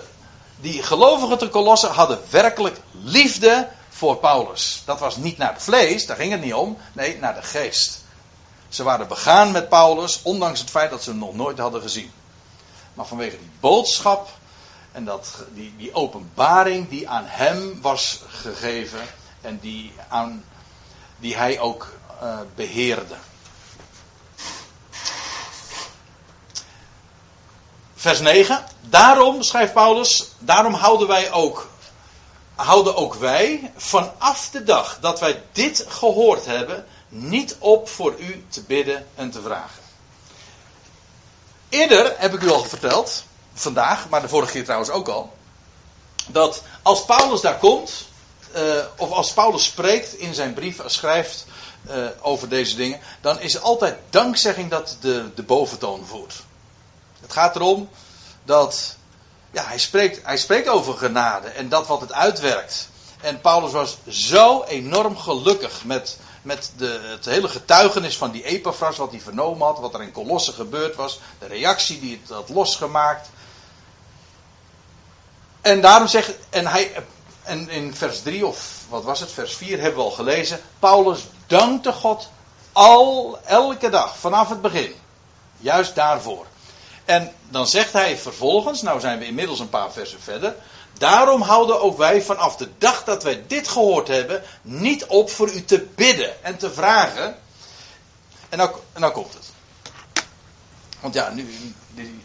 [0.57, 4.83] die gelovigen te Colosse hadden werkelijk liefde voor Paulus.
[4.85, 6.79] Dat was niet naar het vlees, daar ging het niet om.
[6.93, 8.04] Nee, naar de geest.
[8.75, 12.13] Ze waren begaan met Paulus, ondanks het feit dat ze hem nog nooit hadden gezien.
[12.95, 14.29] Maar vanwege die boodschap
[14.93, 19.01] en dat, die, die openbaring die aan hem was gegeven
[19.41, 20.45] en die, aan,
[21.17, 23.15] die hij ook uh, beheerde.
[27.95, 28.65] Vers 9.
[28.81, 31.69] Daarom, schrijft Paulus, daarom houden wij ook,
[32.55, 38.45] houden ook wij vanaf de dag dat wij dit gehoord hebben, niet op voor u
[38.49, 39.83] te bidden en te vragen.
[41.69, 45.33] Eerder heb ik u al verteld, vandaag, maar de vorige keer trouwens ook al,
[46.27, 47.91] dat als Paulus daar komt,
[48.57, 51.47] uh, of als Paulus spreekt in zijn brief, schrijft
[51.91, 56.43] uh, over deze dingen, dan is altijd dankzegging dat de, de boventoon voert.
[57.21, 57.89] Het gaat erom
[58.45, 58.97] dat
[59.51, 62.89] ja, hij, spreekt, hij spreekt over genade en dat wat het uitwerkt.
[63.21, 68.97] En Paulus was zo enorm gelukkig met met de, het hele getuigenis van die Epaphras,
[68.97, 72.49] wat hij vernomen had, wat er in Colosse gebeurd was, de reactie die het had
[72.49, 73.29] losgemaakt.
[75.61, 77.05] En daarom zegt, en hij,
[77.43, 81.21] en in vers 3 of wat was het, vers 4 hebben we al gelezen, Paulus
[81.47, 82.29] dankte God
[82.73, 84.95] al, elke dag, vanaf het begin.
[85.57, 86.47] Juist daarvoor.
[87.05, 90.55] En dan zegt hij vervolgens, nou zijn we inmiddels een paar versen verder,
[90.99, 95.53] Daarom houden ook wij vanaf de dag dat wij dit gehoord hebben, niet op voor
[95.53, 97.37] u te bidden en te vragen.
[98.49, 99.53] En nou, en nou komt het.
[101.01, 102.23] Want ja, nu, nu,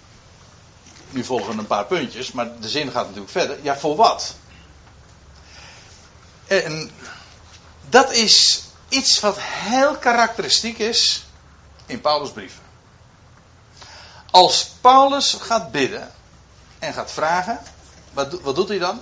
[1.09, 3.57] nu volgen een paar puntjes, maar de zin gaat natuurlijk verder.
[3.61, 4.35] Ja, voor wat?
[6.47, 6.91] En
[7.89, 11.25] dat is iets wat heel karakteristiek is
[11.85, 12.61] in Paulus' brieven.
[14.31, 16.11] Als Paulus gaat bidden
[16.79, 17.59] en gaat vragen,
[18.13, 19.01] wat, wat doet hij dan?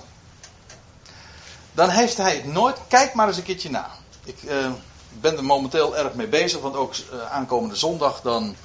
[1.72, 2.76] Dan heeft hij het nooit.
[2.88, 3.90] Kijk maar eens een keertje na.
[4.24, 4.70] Ik uh,
[5.10, 8.56] ben er momenteel erg mee bezig, want ook uh, aankomende zondag dan,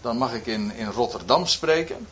[0.00, 2.06] dan mag ik in, in Rotterdam spreken.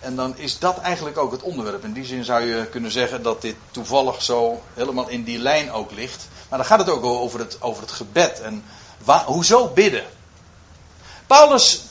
[0.00, 1.84] En dan is dat eigenlijk ook het onderwerp.
[1.84, 5.72] In die zin zou je kunnen zeggen dat dit toevallig zo helemaal in die lijn
[5.72, 6.28] ook ligt.
[6.48, 8.40] Maar dan gaat het ook over het, over het gebed.
[8.40, 8.64] En
[9.04, 10.04] waar, hoezo bidden?
[11.26, 11.82] Paulus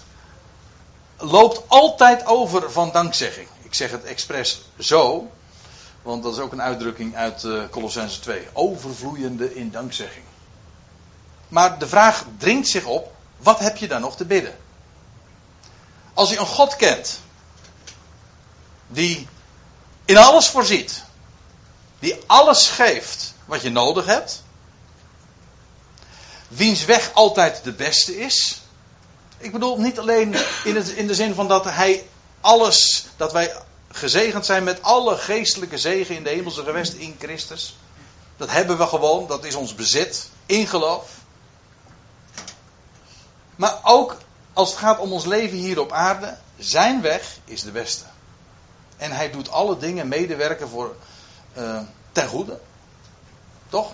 [1.18, 3.48] loopt altijd over van dankzegging.
[3.76, 5.32] Zeg het expres zo,
[6.02, 8.48] want dat is ook een uitdrukking uit uh, Colossense 2.
[8.54, 10.26] Overvloeiende in dankzegging.
[11.48, 14.56] Maar de vraag dringt zich op: wat heb je dan nog te bidden?
[16.14, 17.20] Als je een God kent,
[18.88, 19.28] die
[20.06, 21.04] in alles voorziet,
[22.00, 24.44] die alles geeft wat je nodig hebt,
[26.48, 28.62] wiens weg altijd de beste is.
[29.38, 32.08] Ik bedoel niet alleen in, in de zin van dat hij
[32.46, 33.56] alles, dat wij
[33.92, 37.78] gezegend zijn met alle geestelijke zegen in de hemelse gewesten in Christus.
[38.38, 41.10] Dat hebben we gewoon, dat is ons bezit, in geloof.
[43.56, 44.18] Maar ook
[44.54, 48.04] als het gaat om ons leven hier op aarde, zijn weg is de beste.
[48.98, 50.96] En hij doet alle dingen medewerken voor
[51.58, 51.80] uh,
[52.12, 52.60] ten goede.
[53.70, 53.94] Toch?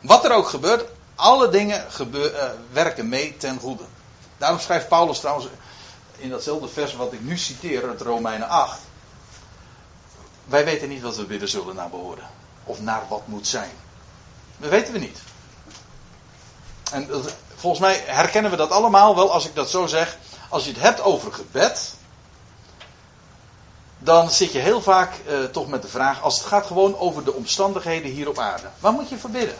[0.00, 3.84] Wat er ook gebeurt, alle dingen uh, werken mee ten goede.
[4.38, 5.48] Daarom schrijft Paulus trouwens
[6.16, 8.78] in datzelfde vers wat ik nu citeer, het Romeinen 8.
[10.44, 12.30] Wij weten niet wat we bidden zullen naar behoren.
[12.64, 13.70] Of naar wat moet zijn.
[14.56, 15.18] Dat weten we niet.
[16.92, 17.08] En
[17.54, 20.16] volgens mij herkennen we dat allemaal wel als ik dat zo zeg.
[20.48, 21.94] Als je het hebt over gebed.
[23.98, 26.22] Dan zit je heel vaak eh, toch met de vraag.
[26.22, 28.68] Als het gaat gewoon over de omstandigheden hier op aarde.
[28.78, 29.58] Waar moet je voor bidden?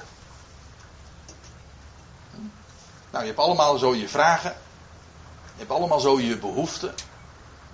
[3.11, 4.57] Nou, je hebt allemaal zo je vragen.
[5.55, 6.95] Je hebt allemaal zo je behoeften.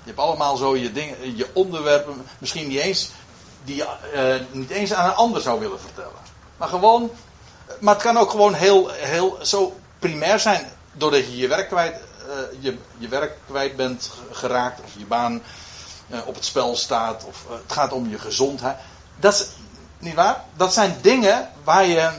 [0.02, 3.10] Je hebt allemaal zo je, dingen, je onderwerpen, misschien niet eens,
[3.64, 6.20] die je uh, niet eens aan een ander zou willen vertellen.
[6.56, 7.10] Maar gewoon,
[7.80, 12.00] maar het kan ook gewoon heel, heel zo primair zijn, doordat je je werk kwijt,
[12.28, 15.42] uh, je, je werk kwijt bent geraakt, of je baan
[16.08, 18.76] uh, op het spel staat, of het gaat om je gezondheid.
[19.16, 19.46] Dat is,
[19.98, 20.44] niet waar?
[20.56, 22.10] Dat zijn dingen waar je,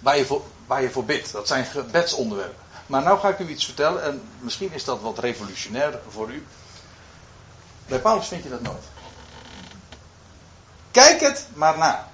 [0.00, 1.32] waar je, voor, waar je voor bidt.
[1.32, 2.66] Dat zijn gebedsonderwerpen.
[2.88, 6.46] Maar nou ga ik u iets vertellen en misschien is dat wat revolutionair voor u.
[7.86, 8.84] Bij Paulus vind je dat nooit.
[10.90, 12.08] Kijk het maar na.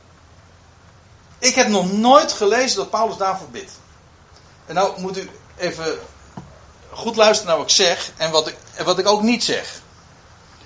[1.39, 3.73] Ik heb nog nooit gelezen dat Paulus daarvoor bidt.
[4.67, 5.99] En nou moet u even
[6.91, 9.81] goed luisteren naar wat ik zeg en wat ik, en wat ik ook niet zeg.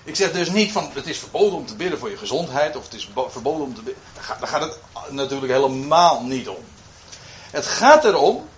[0.04, 2.84] Ik zeg dus niet van het is verboden om te bidden voor je gezondheid of
[2.84, 4.02] het is verboden om te bidden.
[4.38, 4.78] Daar gaat het
[5.10, 6.64] natuurlijk helemaal niet om.
[7.50, 8.48] Het gaat erom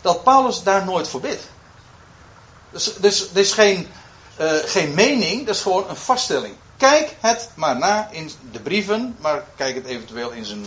[0.00, 1.42] dat Paulus daar nooit voor bidt.
[2.70, 3.88] Dus, dus is geen,
[4.40, 6.54] uh, geen mening, dat is gewoon een vaststelling.
[6.76, 10.66] Kijk het maar na in de brieven, maar kijk het eventueel in zijn,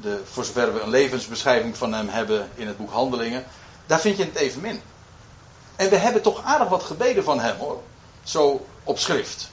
[0.00, 3.44] de, voor zover we een levensbeschrijving van hem hebben in het boek Handelingen.
[3.86, 4.82] Daar vind je het evenmin.
[5.76, 7.82] En we hebben toch aardig wat gebeden van hem hoor.
[8.22, 9.50] Zo op schrift.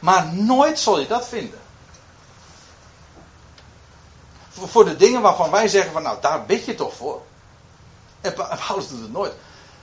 [0.00, 1.58] Maar nooit zal je dat vinden.
[4.50, 7.22] Voor de dingen waarvan wij zeggen van nou daar bid je toch voor.
[8.26, 8.34] En
[8.66, 9.32] Paulus doet het nooit.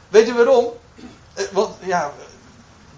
[0.10, 0.66] Weet u waarom?
[1.34, 2.12] Eh, want ja,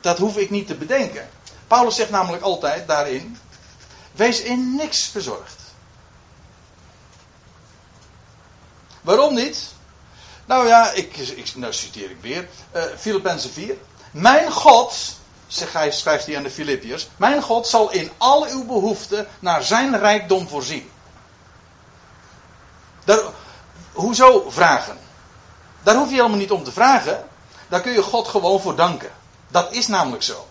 [0.02, 1.30] dat hoef ik niet te bedenken.
[1.68, 3.38] Paulus zegt namelijk altijd daarin:
[4.12, 5.62] wees in niks bezorgd.
[9.02, 9.74] Waarom niet?
[10.46, 12.48] Nou ja, ik, ik, nou citeer ik weer.
[12.76, 13.78] Uh, Filippenzen 4.
[14.12, 15.16] Mijn God,
[15.48, 17.08] zegt hij, schrijft hij aan de Filippiërs.
[17.18, 20.90] Mijn God zal in al uw behoeften naar zijn rijkdom voorzien.
[23.92, 24.98] Hoezo vragen?
[25.86, 27.24] Daar hoef je helemaal niet om te vragen.
[27.68, 29.12] Daar kun je God gewoon voor danken.
[29.48, 30.48] Dat is namelijk zo.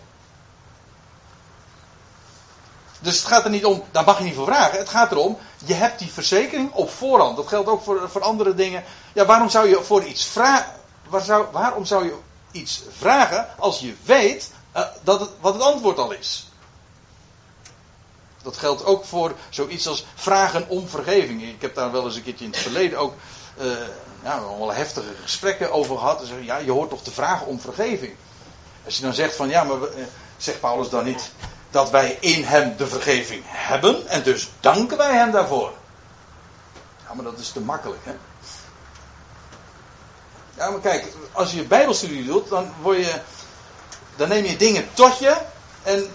[2.99, 4.77] Dus het gaat er niet om, daar mag je niet voor vragen.
[4.77, 7.35] Het gaat erom, je hebt die verzekering op voorhand.
[7.37, 8.83] Dat geldt ook voor, voor andere dingen.
[9.13, 10.73] Ja, waarom zou je voor iets vragen?
[11.09, 12.17] Waar zou, waarom zou je
[12.51, 16.47] iets vragen als je weet uh, dat het, wat het antwoord al is?
[18.41, 21.43] Dat geldt ook voor zoiets als vragen om vergeving.
[21.43, 23.13] Ik heb daar wel eens een keertje in het verleden ook
[23.61, 23.71] uh,
[24.25, 26.21] ja, wel heftige gesprekken over gehad.
[26.21, 28.15] En zeggen, ja, je hoort toch te vragen om vergeving.
[28.85, 30.05] Als je dan zegt van ja, maar uh,
[30.37, 31.31] zegt Paulus dan niet
[31.69, 35.71] dat wij in hem de vergeving hebben en dus danken wij hem daarvoor.
[37.07, 38.15] Ja, maar dat is te makkelijk, hè?
[40.57, 43.21] Ja, maar kijk, als je Bijbelstudie doet, dan word je,
[44.15, 45.37] dan neem je dingen tot je
[45.83, 46.07] en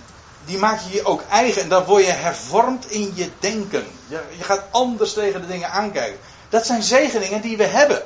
[0.45, 3.87] die maak je je ook eigen en dan word je hervormd in je denken.
[4.07, 6.21] Je, je gaat anders tegen de dingen aankijken.
[6.51, 8.03] Dat zijn zegeningen die we hebben.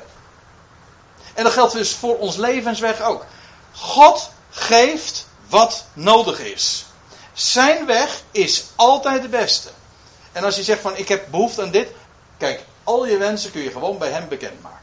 [1.33, 3.25] En dat geldt dus voor ons levensweg ook.
[3.71, 6.85] God geeft wat nodig is.
[7.33, 9.69] Zijn weg is altijd de beste.
[10.31, 11.89] En als je zegt van ik heb behoefte aan dit.
[12.37, 14.79] Kijk, al je wensen kun je gewoon bij hem bekendmaken.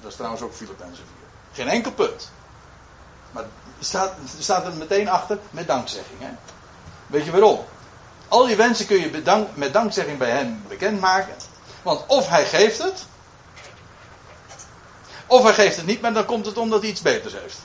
[0.00, 1.04] Dat is trouwens ook Filippenzen
[1.52, 1.64] 4.
[1.64, 2.30] Geen enkel punt.
[3.30, 3.44] Maar
[3.80, 6.20] staat, er staat er meteen achter met dankzegging.
[6.20, 6.30] Hè?
[7.06, 7.64] Weet je waarom?
[8.28, 11.34] Al je wensen kun je bedank, met dankzegging bij hem bekendmaken.
[11.88, 13.04] Want of hij geeft het.
[15.26, 17.58] Of hij geeft het niet, maar dan komt het omdat hij iets beters heeft.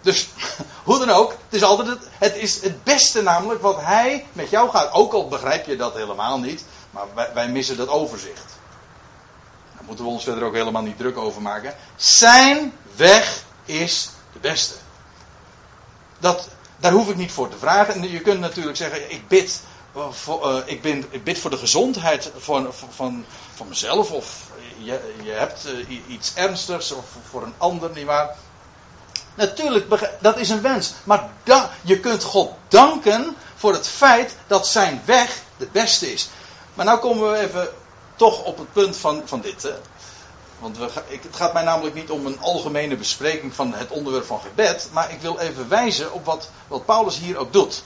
[0.00, 0.28] Dus
[0.84, 4.50] hoe dan ook, het is altijd het, het, is het beste namelijk wat hij met
[4.50, 4.92] jou gaat.
[4.92, 8.56] Ook al begrijp je dat helemaal niet, maar wij, missen dat overzicht.
[9.74, 11.74] Daar moeten we ons verder ook helemaal niet druk over maken.
[11.96, 14.74] Zijn weg is de beste.
[16.18, 18.10] Dat, daar hoef ik niet voor te vragen.
[18.10, 19.60] Je kunt natuurlijk zeggen, ik bid
[19.92, 23.24] voor, uh, ik, ben, bid voor de gezondheid van, van,
[23.54, 24.10] van mezelf.
[24.10, 24.46] Of
[24.78, 28.36] je, je hebt uh, iets ernstigs of voor een ander, nietwaar.
[29.34, 30.92] Natuurlijk, dat is een wens.
[31.04, 31.30] Maar
[31.82, 36.28] je kunt God danken voor het feit dat zijn weg de beste is.
[36.74, 37.68] Maar nou komen we even
[38.16, 39.62] toch op het punt van, van dit.
[39.62, 39.74] Hè.
[40.58, 44.24] Want we, ik, het gaat mij namelijk niet om een algemene bespreking van het onderwerp
[44.24, 44.88] van gebed.
[44.92, 47.82] Maar ik wil even wijzen op wat, wat Paulus hier ook doet.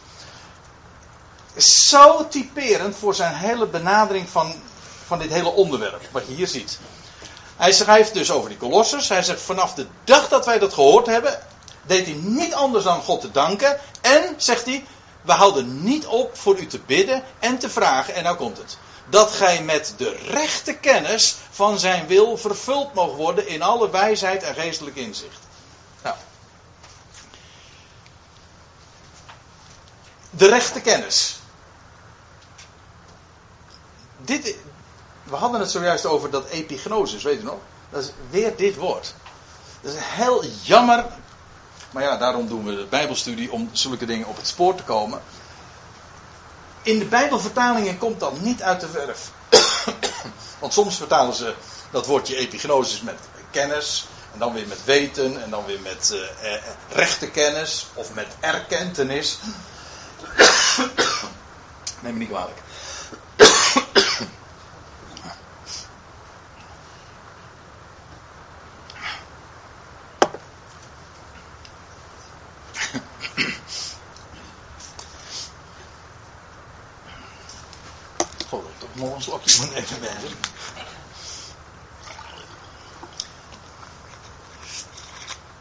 [1.57, 4.55] Zo typerend voor zijn hele benadering van,
[5.07, 6.03] van dit hele onderwerp.
[6.11, 6.79] Wat je hier ziet.
[7.57, 9.09] Hij schrijft dus over die kolossers.
[9.09, 11.43] Hij zegt vanaf de dag dat wij dat gehoord hebben,
[11.87, 13.81] deed hij niet anders dan God te danken.
[14.01, 14.85] En, zegt hij,
[15.23, 18.15] we houden niet op voor u te bidden en te vragen.
[18.15, 18.77] En nou komt het.
[19.09, 24.43] Dat gij met de rechte kennis van zijn wil vervuld mogen worden in alle wijsheid
[24.43, 25.39] en geestelijk inzicht.
[26.03, 26.17] Nou.
[30.31, 31.41] De rechte kennis.
[34.25, 34.55] Dit,
[35.23, 37.59] we hadden het zojuist over dat epignosis, weet u nog?
[37.91, 39.15] Dat is weer dit woord.
[39.81, 41.05] Dat is heel jammer.
[41.91, 45.23] Maar ja, daarom doen we de Bijbelstudie om zulke dingen op het spoor te komen.
[46.83, 49.31] In de Bijbelvertalingen komt dat niet uit de verf.
[50.61, 51.55] Want soms vertalen ze
[51.91, 53.19] dat woordje epignosis met
[53.51, 54.07] kennis.
[54.33, 55.43] En dan weer met weten.
[55.43, 56.55] En dan weer met uh,
[56.89, 57.87] rechte kennis.
[57.95, 59.39] Of met erkentenis.
[62.01, 62.59] Neem me niet kwalijk.
[78.49, 79.99] Goh, ik nog een slokje van even.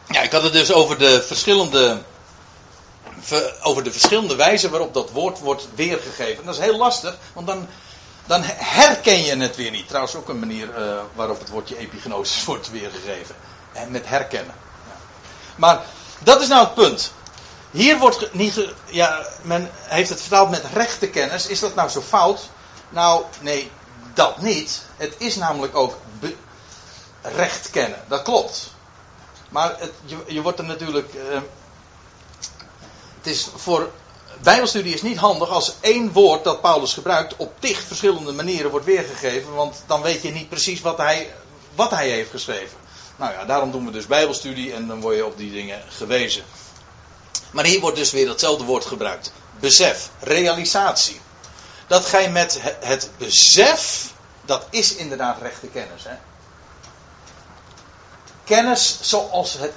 [0.08, 2.02] Ja, ik had het dus over de verschillende
[3.62, 6.44] over de verschillende wijzen waarop dat woord wordt weergegeven.
[6.44, 7.68] Dat is heel lastig, want dan,
[8.26, 9.88] dan herken je het weer niet.
[9.88, 13.34] Trouwens ook een manier uh, waarop het woordje epignosis wordt weergegeven.
[13.72, 14.54] En met herkennen.
[15.56, 15.80] Maar
[16.18, 17.12] dat is nou het punt.
[17.70, 18.68] Hier wordt niet.
[18.84, 21.46] ja, men heeft het vertaald met rechte kennis.
[21.46, 22.50] Is dat nou zo fout?
[22.88, 23.70] Nou, nee,
[24.14, 24.82] dat niet.
[24.96, 25.96] Het is namelijk ook
[27.22, 28.04] recht kennen.
[28.08, 28.70] Dat klopt.
[29.48, 29.92] Maar het,
[30.26, 31.14] je, wordt er natuurlijk.
[31.14, 31.38] Uh,
[33.22, 33.90] het is voor
[34.40, 38.86] Bijbelstudie is niet handig als één woord dat Paulus gebruikt op tig verschillende manieren wordt
[38.86, 41.34] weergegeven, want dan weet je niet precies wat hij,
[41.74, 42.76] wat hij heeft geschreven.
[43.16, 46.44] Nou ja, daarom doen we dus Bijbelstudie en dan word je op die dingen gewezen.
[47.50, 51.20] Maar hier wordt dus weer datzelfde woord gebruikt: besef, realisatie.
[51.86, 54.12] Dat gij met het besef,
[54.44, 56.04] dat is inderdaad rechte kennis.
[56.04, 56.14] Hè?
[58.44, 59.72] Kennis zoals het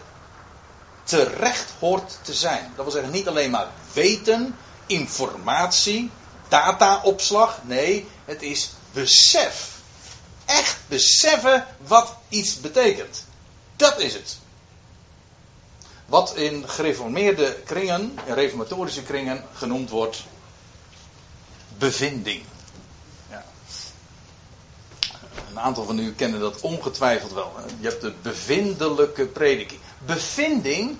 [1.06, 2.74] terecht hoort te zijn.
[2.76, 6.12] Dat wil zeggen niet alleen maar weten, informatie,
[6.47, 7.60] dataopslag.
[7.64, 9.74] Nee, het is besef.
[10.45, 13.26] Echt beseffen wat iets betekent.
[13.76, 14.38] Dat is het.
[16.06, 20.24] Wat in gereformeerde kringen, in reformatorische kringen, genoemd wordt
[21.78, 22.43] bevinding.
[23.30, 23.45] Ja.
[25.49, 27.53] Een aantal van u kennen dat ongetwijfeld wel.
[27.80, 30.97] Je hebt de bevindelijke prediking bevinding.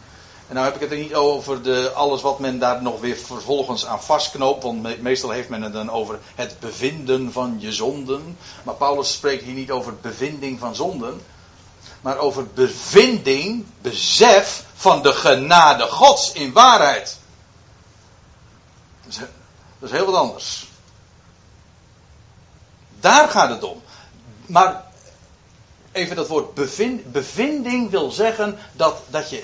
[0.48, 3.18] En nou heb ik het er niet over de, alles wat men daar nog weer
[3.18, 4.64] vervolgens aan vastknoopt.
[4.64, 8.38] Want meestal heeft men het dan over het bevinden van je zonden.
[8.64, 11.22] Maar Paulus spreekt hier niet over bevinding van zonden.
[12.02, 17.18] Maar over bevinding, besef van de genade Gods in waarheid.
[19.04, 19.20] Dat is,
[19.80, 20.68] dat is heel wat anders.
[23.00, 23.82] Daar gaat het om.
[24.46, 24.84] Maar
[25.96, 29.44] even dat woord bevind, bevinding wil zeggen dat, dat, je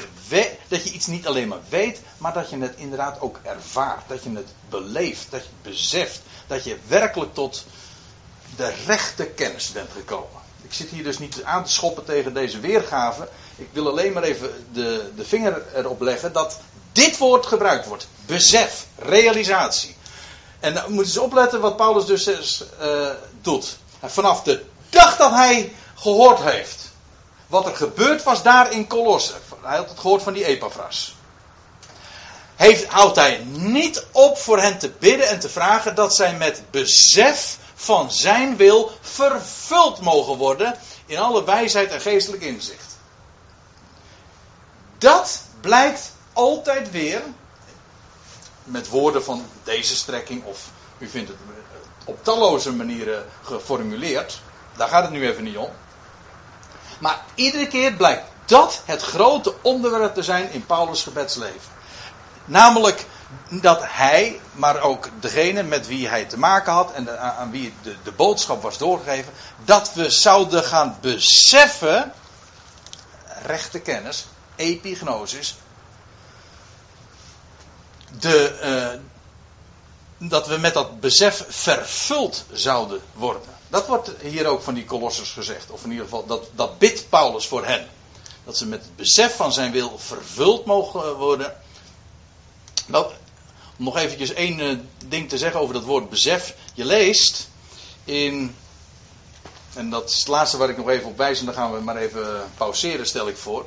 [0.68, 4.04] dat je iets niet alleen maar weet, maar dat je het inderdaad ook ervaart.
[4.08, 6.22] Dat je het beleeft, dat je het beseft.
[6.48, 7.66] Dat je werkelijk tot
[8.56, 10.42] de rechte kennis bent gekomen.
[10.62, 13.28] Ik zit hier dus niet aan te schoppen tegen deze weergave.
[13.56, 16.60] Ik wil alleen maar even de, de vinger erop leggen dat
[16.92, 18.08] dit woord gebruikt wordt.
[18.26, 19.96] Besef, realisatie.
[20.60, 23.10] En dan moeten ze opletten wat Paulus dus uh,
[23.42, 23.78] doet.
[24.04, 26.90] Vanaf de dag dat hij gehoord heeft.
[27.48, 29.34] Wat er gebeurd was daar in Colosse.
[29.62, 31.16] Hij had het gehoord van die Epaphras.
[32.56, 36.62] Heeft, houdt hij niet op voor hen te bidden en te vragen dat zij met
[36.72, 40.76] besef van zijn wil vervuld mogen worden
[41.06, 42.98] in alle wijsheid en geestelijk inzicht.
[44.98, 47.22] Dat blijkt altijd weer
[48.64, 51.38] met woorden van deze strekking of u vindt het
[52.06, 54.42] op talloze manieren geformuleerd.
[54.78, 55.70] Daar gaat het nu even niet om.
[57.02, 61.72] Maar iedere keer blijkt dat het grote onderwerp te zijn in Paulus' gebedsleven.
[62.46, 63.06] Namelijk
[63.50, 67.96] dat hij, maar ook degene met wie hij te maken had en aan wie de,
[68.04, 69.34] de boodschap was doorgegeven,
[69.66, 72.14] dat we zouden gaan beseffen,
[73.46, 74.26] rechte kennis,
[74.56, 75.56] epignosis,
[78.20, 78.60] de,
[80.20, 83.61] uh, dat we met dat besef vervuld zouden worden.
[83.72, 85.70] Dat wordt hier ook van die kolossers gezegd.
[85.70, 87.88] Of in ieder geval, dat, dat bidt Paulus voor hen.
[88.44, 91.56] Dat ze met het besef van zijn wil vervuld mogen worden.
[92.88, 93.12] Nou,
[93.78, 96.56] om nog eventjes één uh, ding te zeggen over dat woord besef.
[96.74, 97.50] Je leest
[98.04, 98.56] in,
[99.74, 101.80] en dat is het laatste waar ik nog even op wijs, en dan gaan we
[101.80, 103.66] maar even pauzeren, stel ik voor.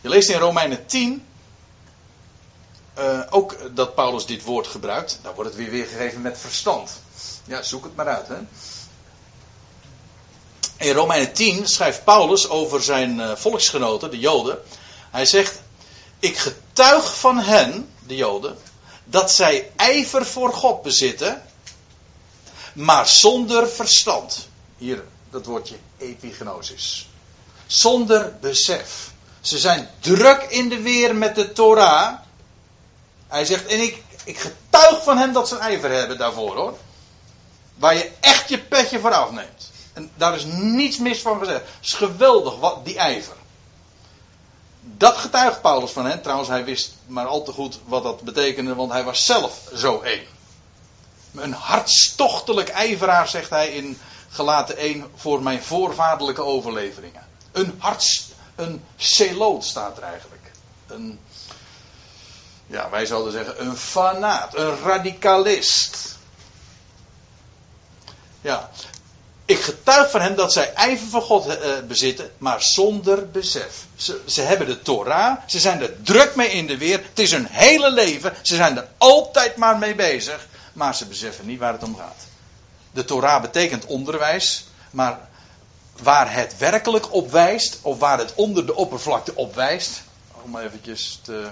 [0.00, 1.26] Je leest in Romeinen 10,
[2.98, 5.18] uh, ook dat Paulus dit woord gebruikt.
[5.22, 6.90] Daar wordt het weer weergegeven met verstand.
[7.44, 8.28] Ja, zoek het maar uit.
[8.28, 8.36] Hè.
[10.76, 14.58] In Romeinen 10 schrijft Paulus over zijn uh, volksgenoten, de Joden.
[15.10, 15.60] Hij zegt:
[16.18, 18.58] Ik getuig van hen, de Joden,
[19.04, 21.42] dat zij ijver voor God bezitten,
[22.72, 24.48] maar zonder verstand.
[24.76, 27.08] Hier, dat woordje epignosis.
[27.66, 29.10] Zonder besef.
[29.40, 32.14] Ze zijn druk in de weer met de Torah.
[33.28, 36.78] Hij zegt, en ik, ik getuig van hen dat ze een ijver hebben daarvoor hoor.
[37.74, 39.70] Waar je echt je petje voor afneemt.
[39.96, 41.60] En daar is niets mis van gezegd.
[41.60, 43.36] Het is geweldig, wat, die ijver.
[44.80, 46.22] Dat getuigt Paulus van hen.
[46.22, 50.00] Trouwens, hij wist maar al te goed wat dat betekende, want hij was zelf zo
[50.00, 50.26] één.
[51.34, 57.26] Een hartstochtelijk ijveraar, zegt hij in Gelaten 1, voor mijn voorvaderlijke overleveringen.
[57.52, 60.50] Een harts, een celoot staat er eigenlijk.
[60.86, 61.20] Een,
[62.66, 66.16] ja, wij zouden zeggen een fanaat, een radicalist.
[68.40, 68.70] Ja,
[69.46, 71.54] ik getuig van hen dat zij ijver voor God uh,
[71.88, 73.84] bezitten, maar zonder besef.
[73.96, 77.02] Ze, ze, hebben de Torah, ze zijn er druk mee in de weer.
[77.08, 81.46] Het is hun hele leven, ze zijn er altijd maar mee bezig, maar ze beseffen
[81.46, 82.26] niet waar het om gaat.
[82.90, 85.28] De Torah betekent onderwijs, maar
[86.02, 90.02] waar het werkelijk op wijst, of waar het onder de oppervlakte op wijst,
[90.42, 91.48] om eventjes te,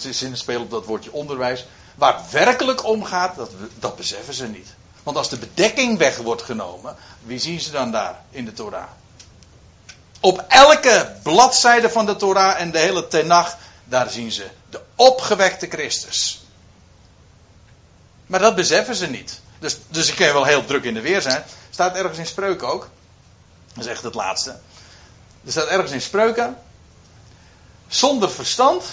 [0.00, 1.64] te spelen op dat woordje onderwijs,
[1.94, 4.68] waar het werkelijk om gaat, dat, dat beseffen ze niet.
[5.04, 8.88] Want als de bedekking weg wordt genomen, wie zien ze dan daar in de Torah?
[10.20, 15.66] Op elke bladzijde van de Torah en de hele Tenach, daar zien ze de opgewekte
[15.66, 16.44] Christus.
[18.26, 19.40] Maar dat beseffen ze niet.
[19.58, 21.44] Dus, dus ik kan wel heel druk in de weer zijn.
[21.70, 22.88] Staat ergens in spreuken ook.
[23.74, 24.50] Dat is echt het laatste.
[25.44, 26.58] Er staat ergens in spreuken.
[27.88, 28.84] Zonder verstand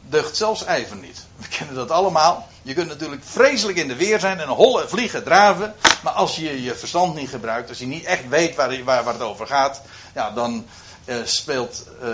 [0.00, 1.24] deugt zelfs ijver niet.
[1.36, 2.48] We kennen dat allemaal.
[2.66, 5.74] Je kunt natuurlijk vreselijk in de weer zijn en hollen, vliegen, draven.
[6.02, 9.20] Maar als je je verstand niet gebruikt, als je niet echt weet waar, waar, het
[9.20, 9.82] over gaat,
[10.14, 10.66] ja, dan
[11.04, 12.08] uh, speelt uh,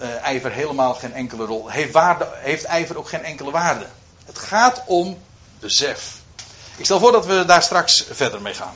[0.00, 1.68] uh, ijver helemaal geen enkele rol.
[1.68, 3.86] Heeft, waarde, heeft ijver ook geen enkele waarde.
[4.24, 5.18] Het gaat om
[5.60, 6.16] besef.
[6.76, 8.74] Ik stel voor dat we daar straks verder mee gaan.